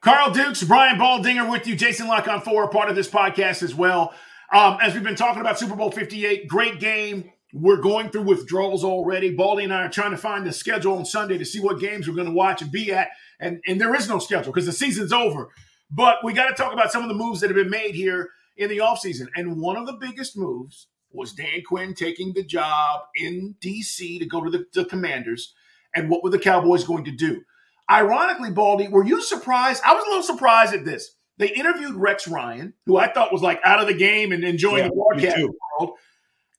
[0.00, 1.76] Carl Dukes, Brian Baldinger with you.
[1.76, 4.14] Jason La Canfora, part of this podcast as well.
[4.50, 7.30] Um, as we've been talking about Super Bowl 58, great game.
[7.52, 9.34] We're going through withdrawals already.
[9.34, 12.08] Baldy and I are trying to find the schedule on Sunday to see what games
[12.08, 13.10] we're going to watch and be at.
[13.40, 15.50] And, and there is no schedule because the season's over.
[15.90, 18.30] But we got to talk about some of the moves that have been made here
[18.56, 19.26] in the offseason.
[19.36, 24.24] And one of the biggest moves was Dan Quinn taking the job in DC to
[24.24, 25.52] go to the, the Commanders.
[25.94, 27.42] And what were the Cowboys going to do?
[27.90, 29.82] Ironically, Baldy, were you surprised?
[29.84, 31.16] I was a little surprised at this.
[31.38, 34.84] They interviewed Rex Ryan, who I thought was like out of the game and enjoying
[34.84, 35.48] yeah, the broadcast
[35.78, 35.96] world,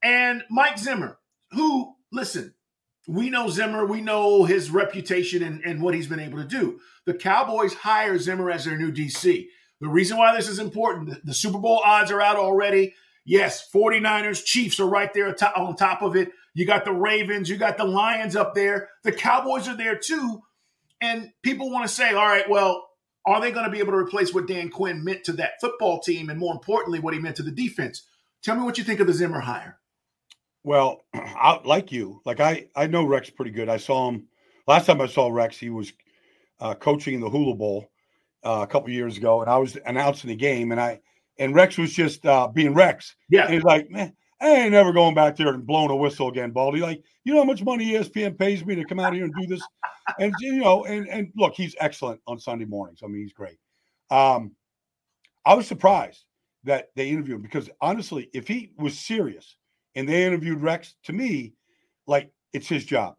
[0.04, 1.20] and Mike Zimmer,
[1.52, 2.56] who, listen,
[3.08, 6.80] we know Zimmer, we know his reputation and, and what he's been able to do.
[7.06, 9.46] The Cowboys hire Zimmer as their new DC.
[9.80, 12.94] The reason why this is important, the, the Super Bowl odds are out already.
[13.26, 16.30] Yes, 49ers, Chiefs are right there on top of it.
[16.54, 18.90] You got the Ravens, you got the Lions up there.
[19.04, 20.42] The Cowboys are there too.
[21.02, 22.88] And people want to say, all right, well,
[23.26, 26.00] are they going to be able to replace what Dan Quinn meant to that football
[26.00, 28.04] team and more importantly, what he meant to the defense?
[28.44, 29.80] Tell me what you think of the Zimmer hire.
[30.64, 33.70] Well, I, like you, like I, I know Rex pretty good.
[33.70, 34.28] I saw him
[34.68, 35.58] last time I saw Rex.
[35.58, 35.92] He was
[36.60, 37.92] uh, coaching in the Hula Bowl,
[38.44, 41.02] uh, a couple years ago, and I was announcing the game, and I
[41.38, 43.16] and Rex was just uh, being Rex.
[43.30, 46.28] Yeah, and he's like, man, I ain't never going back there and blowing a whistle
[46.28, 46.80] again, Baldy.
[46.80, 49.46] Like, you know how much money ESPN pays me to come out here and do
[49.46, 49.62] this,
[50.20, 53.02] and you know, and and look, he's excellent on Sunday mornings.
[53.04, 53.58] I mean, he's great.
[54.10, 54.54] Um,
[55.46, 56.26] I was surprised
[56.64, 59.56] that they interviewed him because honestly, if he was serious
[59.96, 61.54] and they interviewed Rex, to me,
[62.08, 63.16] like it's his job.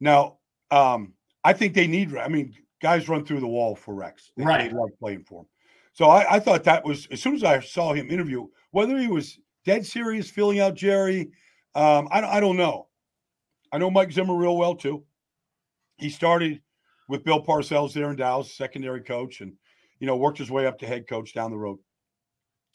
[0.00, 0.38] Now,
[0.70, 2.16] um, I think they need.
[2.16, 4.30] I mean, guys run through the wall for Rex.
[4.36, 4.70] They, right.
[4.70, 5.46] They love playing for him.
[5.92, 9.06] So I, I, thought that was as soon as I saw him interview, whether he
[9.06, 11.30] was dead serious, filling out Jerry,
[11.74, 12.88] um, I, I don't know.
[13.72, 15.04] I know Mike Zimmer real well too.
[15.96, 16.60] He started
[17.08, 19.52] with Bill Parcells there in Dallas, secondary coach, and
[19.98, 21.78] you know worked his way up to head coach down the road.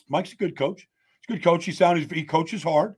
[0.10, 0.88] Mike's a good coach.
[1.22, 1.66] He's a good coach.
[1.66, 2.96] He sounds he coaches hard.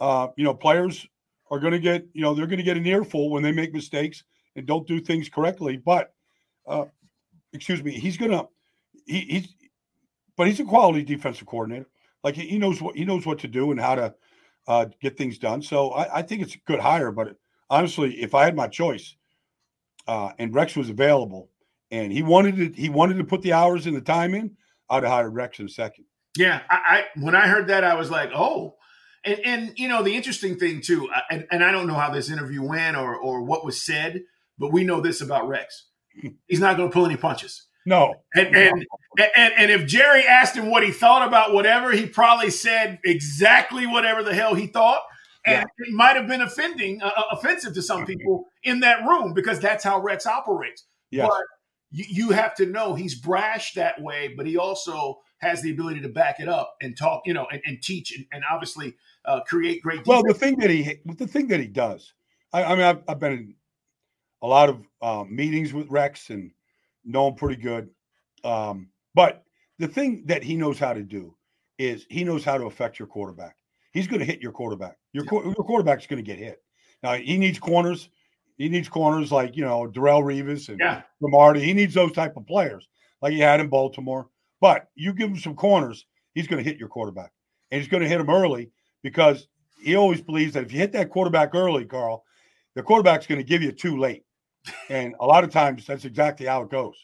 [0.00, 1.06] Uh, you know, players
[1.50, 3.72] are going to get you know they're going to get an earful when they make
[3.72, 4.24] mistakes
[4.56, 6.12] and don't do things correctly, but
[6.66, 6.84] uh,
[7.52, 8.44] excuse me, he's gonna
[9.06, 9.54] he, he's
[10.36, 11.88] but he's a quality defensive coordinator.
[12.24, 14.14] Like he, he knows what he knows what to do and how to
[14.66, 15.62] uh, get things done.
[15.62, 17.12] So I, I, think it's a good hire.
[17.12, 17.36] But
[17.68, 19.14] honestly, if I had my choice,
[20.08, 21.50] uh, and Rex was available,
[21.90, 24.56] and he wanted to he wanted to put the hours and the time in,
[24.88, 26.06] I'd have hired Rex in a second.
[26.36, 28.76] Yeah, I, I when I heard that, I was like, oh.
[29.26, 32.30] And, and you know the interesting thing too, and, and I don't know how this
[32.30, 34.20] interview went or or what was said,
[34.58, 35.86] but we know this about Rex:
[36.46, 37.66] he's not going to pull any punches.
[37.86, 38.14] No.
[38.34, 38.86] And, and
[39.18, 43.86] and and if Jerry asked him what he thought about whatever, he probably said exactly
[43.86, 45.02] whatever the hell he thought,
[45.44, 45.86] and yeah.
[45.86, 49.84] it might have been offending, uh, offensive to some people in that room because that's
[49.84, 50.84] how Rex operates.
[51.10, 51.28] Yes.
[51.28, 51.42] But
[51.90, 56.00] you, you have to know he's brash that way, but he also has the ability
[56.00, 58.94] to back it up and talk, you know, and, and teach and, and obviously
[59.26, 59.98] uh, create great.
[59.98, 60.08] Defense.
[60.08, 62.14] Well, the thing that he, the thing that he does,
[62.52, 63.54] I, I mean, I've, I've, been in
[64.42, 66.50] a lot of um, meetings with Rex and
[67.04, 67.88] know him pretty good.
[68.44, 69.44] Um, but
[69.78, 71.36] the thing that he knows how to do
[71.78, 73.56] is he knows how to affect your quarterback.
[73.92, 74.96] He's going to hit your quarterback.
[75.12, 75.44] Your, yeah.
[75.44, 76.62] your quarterback's going to get hit.
[77.02, 78.08] Now he needs corners.
[78.56, 81.02] He needs corners like you know Darrelle Revis and yeah.
[81.54, 82.88] He needs those type of players
[83.20, 84.28] like he had in Baltimore.
[84.60, 87.32] But you give him some corners, he's going to hit your quarterback,
[87.70, 88.70] and he's going to hit him early
[89.02, 89.48] because
[89.82, 92.24] he always believes that if you hit that quarterback early, Carl,
[92.74, 94.24] the quarterback's going to give you too late,
[94.88, 96.94] and a lot of times that's exactly how it goes.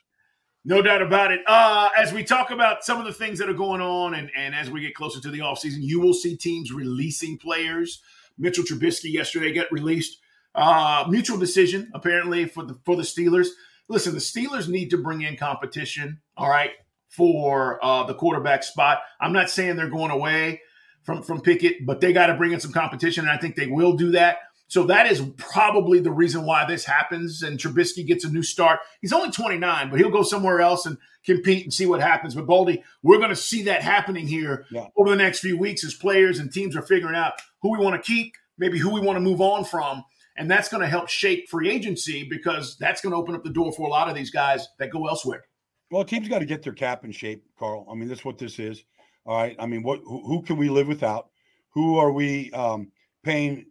[0.65, 1.41] No doubt about it.
[1.47, 4.55] Uh, as we talk about some of the things that are going on, and, and
[4.55, 8.03] as we get closer to the offseason, you will see teams releasing players.
[8.39, 10.19] Mitchell Trubisky yesterday got released.
[10.55, 13.49] Uh, mutual decision apparently for the for the Steelers.
[13.89, 16.21] Listen, the Steelers need to bring in competition.
[16.37, 16.73] All right,
[17.09, 19.01] for uh, the quarterback spot.
[19.21, 20.63] I'm not saying they're going away
[21.03, 23.67] from from Pickett, but they got to bring in some competition, and I think they
[23.67, 24.39] will do that.
[24.71, 27.43] So that is probably the reason why this happens.
[27.43, 28.79] And Trubisky gets a new start.
[29.01, 32.37] He's only 29, but he'll go somewhere else and compete and see what happens.
[32.37, 34.87] But Baldy, we're going to see that happening here yeah.
[34.97, 38.01] over the next few weeks as players and teams are figuring out who we want
[38.01, 40.05] to keep, maybe who we want to move on from.
[40.37, 43.51] And that's going to help shape free agency because that's going to open up the
[43.51, 45.43] door for a lot of these guys that go elsewhere.
[45.91, 47.89] Well, teams got to get their cap in shape, Carl.
[47.91, 48.85] I mean, that's what this is.
[49.27, 49.57] All right.
[49.59, 51.31] I mean, what who, who can we live without?
[51.71, 52.93] Who are we um,
[53.25, 53.67] paying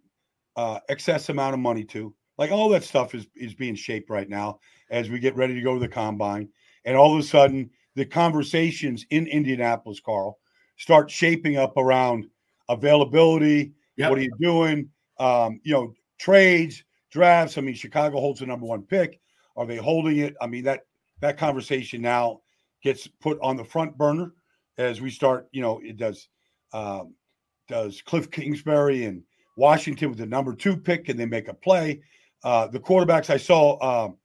[0.59, 2.13] uh, excess amount of money to?
[2.37, 4.59] Like all that stuff is is being shaped right now
[4.91, 6.49] as we get ready to go to the combine,
[6.83, 10.37] and all of a sudden the conversations in Indianapolis, Carl,
[10.77, 12.27] start shaping up around
[12.67, 13.71] availability.
[13.95, 14.09] Yep.
[14.09, 14.89] What are you doing?
[15.17, 17.57] Um, you know, trades, drafts.
[17.57, 19.19] I mean, Chicago holds the number one pick.
[19.55, 20.35] Are they holding it?
[20.41, 20.81] I mean, that
[21.21, 22.41] that conversation now
[22.83, 24.33] gets put on the front burner
[24.77, 25.47] as we start.
[25.51, 26.27] You know, it does.
[26.73, 27.15] Um,
[27.69, 29.23] does Kliff Kingsbury and
[29.59, 32.01] Washington with the number two pick, and they make a play?
[32.43, 34.17] Uh, the quarterbacks I saw, um,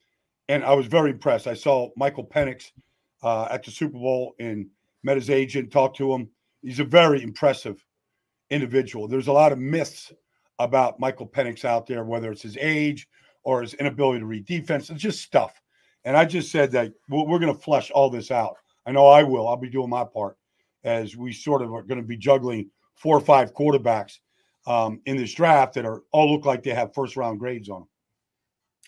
[0.49, 1.47] and I was very impressed.
[1.47, 2.71] I saw Michael Penix
[3.23, 4.67] uh, at the Super Bowl and
[5.03, 6.31] met his agent, talked to him.
[6.63, 7.85] He's a very impressive
[8.51, 9.09] individual.
[9.09, 10.13] There's a lot of myths
[10.59, 13.09] about Michael Penix out there, whether it's his age
[13.43, 14.89] or his inability to read defense.
[14.89, 15.61] It's just stuff.
[16.05, 18.57] And I just said that we're going to flush all this out.
[18.87, 19.49] I know I will.
[19.49, 20.37] I'll be doing my part
[20.85, 24.19] as we sort of are going to be juggling four or five quarterbacks
[24.67, 27.81] um, in this draft that are all look like they have first round grades on
[27.81, 27.89] them.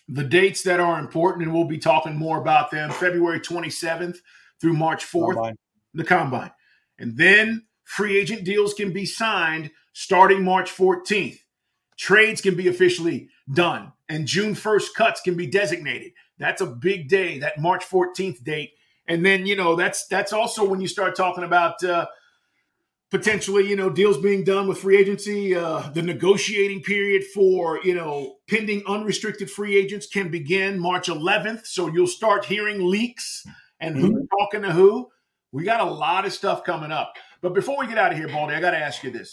[0.09, 4.17] The dates that are important, and we'll be talking more about them February 27th
[4.61, 5.55] through March 4th, combine.
[5.93, 6.51] the combine.
[6.97, 11.39] And then free agent deals can be signed starting March 14th.
[11.97, 16.11] Trades can be officially done, and June 1st cuts can be designated.
[16.37, 18.71] That's a big day, that March 14th date.
[19.07, 22.05] And then, you know, that's that's also when you start talking about uh,
[23.09, 25.55] potentially, you know, deals being done with free agency.
[25.55, 31.65] Uh, the negotiating period for, you know, pending unrestricted free agents can begin March 11th.
[31.65, 33.45] So you'll start hearing leaks
[33.79, 34.37] and who's mm-hmm.
[34.39, 35.09] talking to who.
[35.51, 37.13] We got a lot of stuff coming up.
[37.41, 39.31] But before we get out of here, Baldy, I got to ask you this.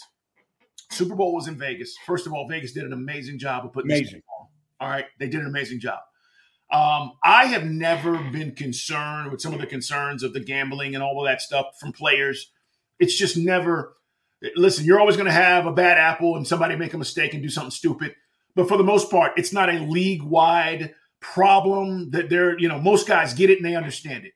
[0.91, 1.95] Super Bowl was in Vegas.
[2.05, 4.21] First of all, Vegas did an amazing job of putting amazing.
[4.79, 5.99] All right, they did an amazing job.
[6.71, 11.03] Um, I have never been concerned with some of the concerns of the gambling and
[11.03, 12.51] all of that stuff from players.
[12.99, 13.95] It's just never.
[14.55, 17.41] Listen, you're always going to have a bad apple and somebody make a mistake and
[17.41, 18.15] do something stupid.
[18.55, 22.79] But for the most part, it's not a league wide problem that they're, you know,
[22.79, 24.33] most guys get it and they understand it.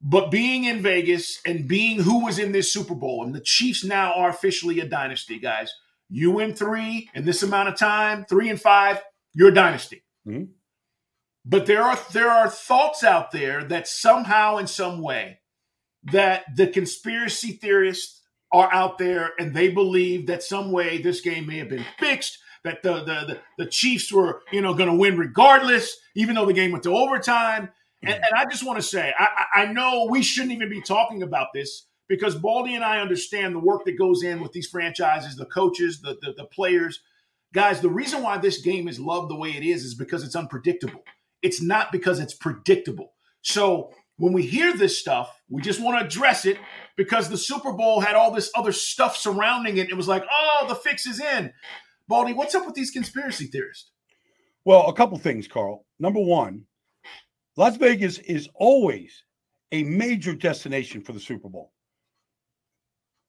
[0.00, 3.82] But being in Vegas and being who was in this Super Bowl, and the Chiefs
[3.82, 5.72] now are officially a dynasty, guys.
[6.08, 9.02] You win three in this amount of time, three and five,
[9.34, 10.04] you're a dynasty.
[10.26, 10.52] Mm-hmm.
[11.44, 15.40] But there are there are thoughts out there that somehow in some way
[16.12, 21.46] that the conspiracy theorists are out there and they believe that some way this game
[21.46, 24.96] may have been fixed that the the the, the Chiefs were you know going to
[24.96, 27.70] win regardless even though the game went to overtime.
[28.02, 28.22] And, mm-hmm.
[28.24, 31.48] and I just want to say I, I know we shouldn't even be talking about
[31.52, 35.46] this because Baldy and I understand the work that goes in with these franchises the
[35.46, 37.00] coaches the, the, the players.
[37.54, 40.36] Guys the reason why this game is loved the way it is is because it's
[40.36, 41.02] unpredictable.
[41.42, 43.12] It's not because it's predictable.
[43.42, 46.58] So when we hear this stuff, we just want to address it
[46.96, 49.88] because the Super Bowl had all this other stuff surrounding it.
[49.88, 51.52] It was like, oh, the fix is in.
[52.08, 53.90] Baldy, what's up with these conspiracy theorists?
[54.64, 55.86] Well, a couple things, Carl.
[55.98, 56.64] Number one,
[57.56, 59.24] Las Vegas is always
[59.72, 61.72] a major destination for the Super Bowl.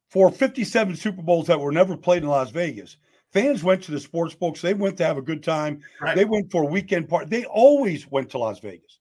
[0.09, 2.97] For 57 Super Bowls that were never played in Las Vegas,
[3.31, 4.61] fans went to the sports books.
[4.61, 5.81] They went to have a good time.
[6.01, 6.15] Right.
[6.15, 7.27] They went for a weekend party.
[7.29, 8.98] They always went to Las Vegas.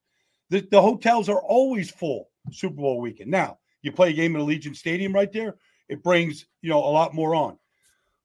[0.50, 3.30] The, the hotels are always full Super Bowl weekend.
[3.30, 5.56] Now, you play a game at Allegiant Stadium right there,
[5.88, 7.58] it brings, you know, a lot more on.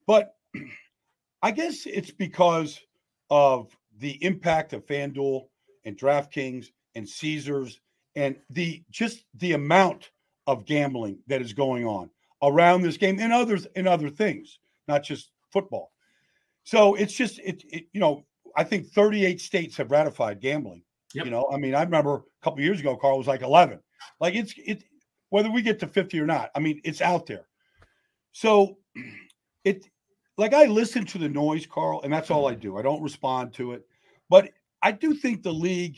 [0.07, 0.35] But
[1.41, 2.79] I guess it's because
[3.29, 5.47] of the impact of FanDuel
[5.85, 7.79] and DraftKings and Caesars
[8.15, 10.11] and the just the amount
[10.47, 12.09] of gambling that is going on
[12.41, 15.91] around this game and others and other things, not just football.
[16.63, 18.23] So it's just it, it you know,
[18.55, 20.83] I think 38 states have ratified gambling.
[21.13, 21.25] Yep.
[21.25, 23.79] You know, I mean, I remember a couple years ago, Carl was like 11.
[24.19, 24.83] Like it's it
[25.29, 26.51] whether we get to 50 or not.
[26.55, 27.47] I mean, it's out there.
[28.31, 28.77] So
[29.63, 29.87] it
[30.37, 32.77] like I listen to the noise, Carl, and that's all I do.
[32.77, 33.85] I don't respond to it.
[34.29, 34.51] But
[34.81, 35.97] I do think the league,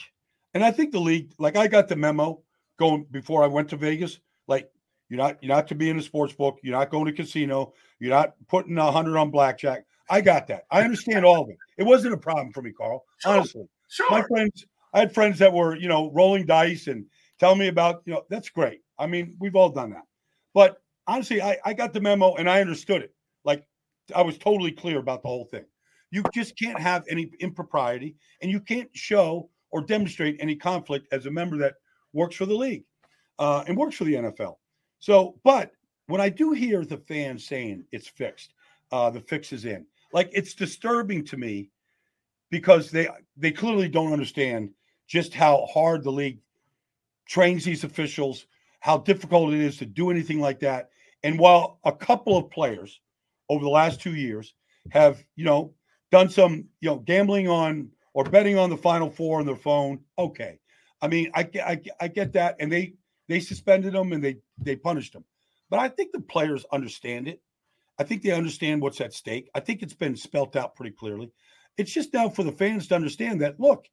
[0.53, 2.41] and I think the league, like I got the memo
[2.77, 4.19] going before I went to Vegas.
[4.47, 4.69] Like
[5.09, 7.73] you're not you're not to be in a sports book, you're not going to casino,
[7.99, 9.85] you're not putting a hundred on blackjack.
[10.09, 10.65] I got that.
[10.69, 11.57] I understand all of it.
[11.77, 13.03] It wasn't a problem for me, Carl.
[13.19, 13.31] Sure.
[13.31, 13.67] Honestly.
[13.87, 14.11] Sure.
[14.11, 17.05] My friends, I had friends that were, you know, rolling dice and
[17.37, 18.79] telling me about, you know, that's great.
[18.97, 20.05] I mean, we've all done that.
[20.53, 23.13] But honestly, I, I got the memo and I understood it.
[23.43, 23.67] Like
[24.15, 25.65] I was totally clear about the whole thing.
[26.11, 31.25] You just can't have any impropriety and you can't show or demonstrate any conflict as
[31.25, 31.75] a member that
[32.13, 32.85] works for the league
[33.37, 34.55] uh, and works for the NFL.
[34.99, 35.71] So, but
[36.07, 38.53] when I do hear the fans saying it's fixed,
[38.93, 41.69] uh, the fix is in, like it's disturbing to me
[42.49, 44.69] because they they clearly don't understand
[45.07, 46.39] just how hard the league
[47.27, 48.45] trains these officials,
[48.79, 50.89] how difficult it is to do anything like that.
[51.23, 52.99] And while a couple of players
[53.49, 54.53] over the last two years
[54.91, 55.73] have, you know,
[56.11, 59.99] done some, you know, gambling on or betting on the Final Four on their phone,
[60.17, 60.59] okay.
[61.01, 62.93] I mean, I, I, I get that, and they
[63.27, 65.25] they suspended them and they they punished them,
[65.69, 67.41] but I think the players understand it.
[67.97, 69.49] I think they understand what's at stake.
[69.55, 71.31] I think it's been spelt out pretty clearly.
[71.77, 73.59] It's just now for the fans to understand that.
[73.59, 73.87] Look,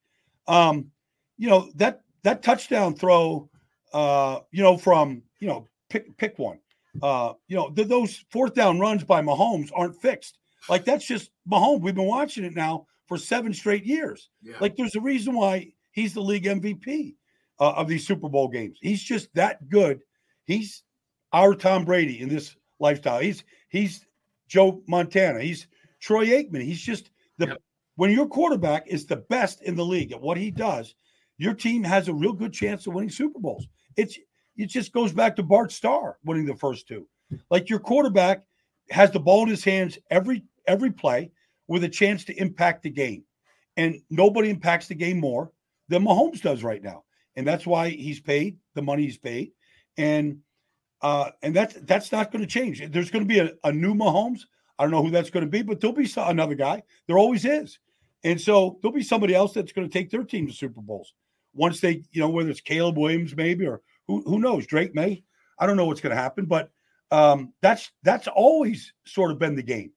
[0.47, 0.91] um,
[1.39, 3.49] you know that that touchdown throw,
[3.93, 6.59] uh, you know, from you know pick pick one,
[7.03, 10.39] uh, you know, th- those fourth down runs by Mahomes aren't fixed.
[10.69, 11.81] Like that's just Mahomes.
[11.83, 14.31] We've been watching it now for seven straight years.
[14.43, 14.55] Yeah.
[14.61, 17.15] Like there's a reason why he's the league MVP
[17.61, 18.79] uh, of these Super Bowl games.
[18.81, 20.01] He's just that good.
[20.45, 20.83] He's
[21.33, 23.21] our Tom Brady in this lifestyle.
[23.21, 24.07] He's he's
[24.49, 25.41] Joe Montana.
[25.41, 25.67] He's
[26.01, 26.63] Troy Aikman.
[26.63, 27.59] He's just the Yep.
[27.97, 30.95] when your quarterback is the best in the league at what he does,
[31.43, 33.67] your team has a real good chance of winning Super Bowls.
[33.97, 34.17] It's
[34.57, 37.09] it just goes back to Bart Starr winning the first two.
[37.51, 38.45] Like your quarterback
[38.91, 41.33] has the ball in his hands every every play
[41.67, 43.25] with a chance to impact the game.
[43.77, 45.51] And nobody impacts the game more
[45.89, 47.05] than Mahomes does right now.
[47.35, 49.51] And that's why he's paid the money he's paid.
[49.97, 50.39] And
[51.01, 52.89] uh, and that's that's not going to change.
[52.93, 54.43] There's going to be a, a new Mahomes.
[54.79, 56.83] I don't know who that's going to be, but there'll be another guy.
[57.09, 57.81] There always is.
[58.23, 61.15] And so there'll be somebody else that's going to take their team to Super Bowls
[61.55, 65.23] once they, you know, whether it's Caleb Williams maybe or who who knows, Drake Maye.
[65.59, 66.71] I don't know what's going to happen, but
[67.11, 69.93] um, that's that's always sort of been the game.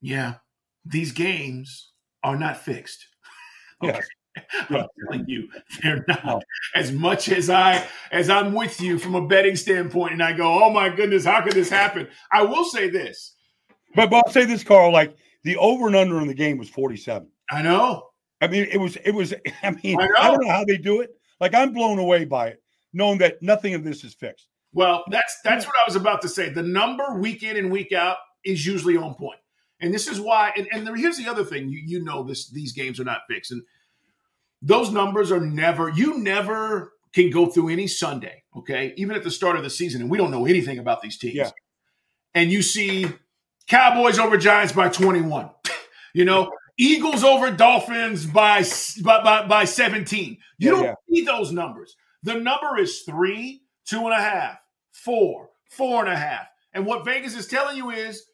[0.00, 0.34] Yeah.
[0.84, 1.92] These games
[2.22, 3.06] are not fixed.
[3.82, 4.06] Yes.
[4.36, 4.86] I'm Yeah.
[5.10, 5.48] telling you,
[5.82, 6.24] they're not.
[6.24, 6.40] No.
[6.74, 10.64] As much as I as I'm with you from a betting standpoint, and I go,
[10.64, 12.08] oh my goodness, how could this happen?
[12.32, 13.34] I will say this.
[13.94, 16.68] But, but I'll say this, Carl, like the over and under in the game was
[16.70, 17.28] 47.
[17.50, 18.08] I know.
[18.40, 21.00] I mean, it was, it was, I mean, I I, don't know how they do
[21.00, 21.10] it.
[21.40, 22.62] Like I'm blown away by it,
[22.92, 24.48] knowing that nothing of this is fixed.
[24.72, 26.48] Well, that's that's what I was about to say.
[26.48, 29.38] The number week in and week out is usually on point.
[29.80, 31.68] And this is why, and, and there- here's the other thing.
[31.68, 33.52] You you know this these games are not fixed.
[33.52, 33.62] And
[34.64, 39.30] those numbers are never, you never can go through any Sunday, okay, even at the
[39.30, 41.34] start of the season, and we don't know anything about these teams.
[41.34, 41.50] Yeah.
[42.34, 43.06] And you see
[43.68, 45.50] Cowboys over Giants by 21.
[46.14, 48.64] you know, Eagles over Dolphins by
[49.02, 50.30] by, by, by 17.
[50.30, 50.94] You Yeah, don't yeah.
[51.10, 51.96] see those numbers.
[52.22, 54.58] The number is three, two and a half,
[54.92, 56.48] four, four and a half.
[56.72, 58.26] And what Vegas is telling you is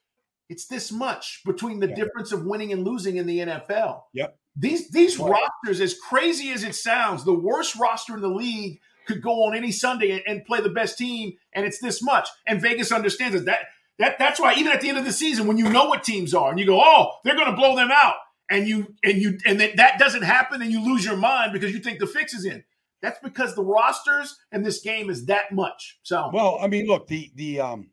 [0.48, 1.94] it's this much between the Yeah.
[1.96, 4.04] difference of winning and losing in the NFL.
[4.14, 4.36] Yep.
[4.56, 5.30] These these Right.
[5.64, 9.56] rosters, as crazy as it sounds, the worst roster in the league could go on
[9.56, 12.28] any Sunday and, and play the best team, and it's this much.
[12.46, 13.44] And Vegas understands it.
[13.44, 13.60] That
[13.98, 16.32] that that's why even at the end of the season, when you know what teams
[16.34, 18.14] are, and you go, oh, they're going to blow them out,
[18.50, 21.72] and you and you and that, that doesn't happen, and you lose your mind because
[21.72, 22.62] you think the fix is in.
[23.02, 26.00] That's because the rosters and this game is that much.
[26.02, 27.90] So well, I mean, look, the the um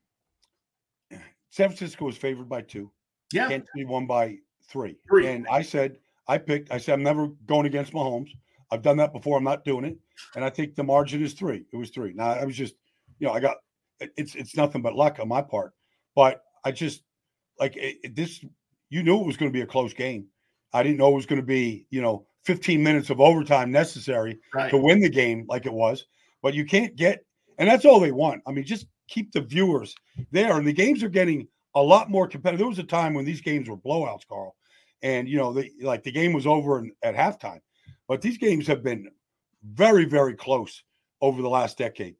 [1.58, 2.91] San Francisco was favored by two.
[3.34, 3.47] Yeah.
[3.47, 4.38] Kansas City won by
[4.70, 4.97] three.
[5.10, 5.28] Three.
[5.28, 5.97] And I said,
[6.28, 8.30] I picked, I said, I'm never going against Mahomes.
[8.72, 9.38] I've done that before.
[9.38, 9.97] I'm not doing it.
[10.36, 11.66] And I think the margin is three.
[11.72, 12.14] It was three.
[12.14, 12.76] Now I was just,
[13.20, 13.58] you know, I got
[13.99, 15.74] it's it's nothing but luck on my part.
[16.16, 17.01] But I just
[17.60, 18.43] like it, it, this.
[18.89, 20.28] You knew it was going to be a close game.
[20.78, 24.39] I didn't know it was going to be, you know, 15 minutes of overtime necessary
[24.53, 24.69] right.
[24.69, 26.05] to win the game like it was.
[26.41, 27.25] But you can't get,
[27.57, 28.43] and that's all they want.
[28.47, 29.95] I mean, just keep the viewers
[30.32, 30.55] there.
[30.55, 32.59] And the games are getting a lot more competitive.
[32.59, 34.55] There was a time when these games were blowouts, Carl,
[35.01, 37.59] and you know, the, like the game was over in, at halftime.
[38.07, 39.09] But these games have been
[39.63, 40.84] very, very close
[41.21, 42.15] over the last decade.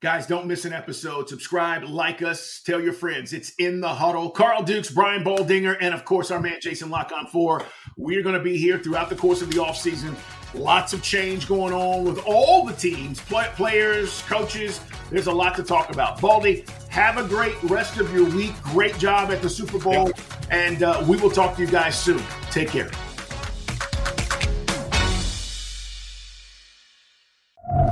[0.00, 1.28] Guys, don't miss an episode.
[1.28, 3.32] Subscribe, like us, tell your friends.
[3.32, 4.30] It's in the huddle.
[4.30, 7.64] Carl Dukes, Brian Baldinger, and of course, our man Jason Lock on four.
[7.96, 10.14] We're going to be here throughout the course of the offseason.
[10.54, 14.80] Lots of change going on with all the teams, play- players, coaches.
[15.10, 16.20] There's a lot to talk about.
[16.20, 18.54] Baldy, have a great rest of your week.
[18.62, 20.12] Great job at the Super Bowl.
[20.48, 22.22] And uh, we will talk to you guys soon.
[22.52, 22.88] Take care.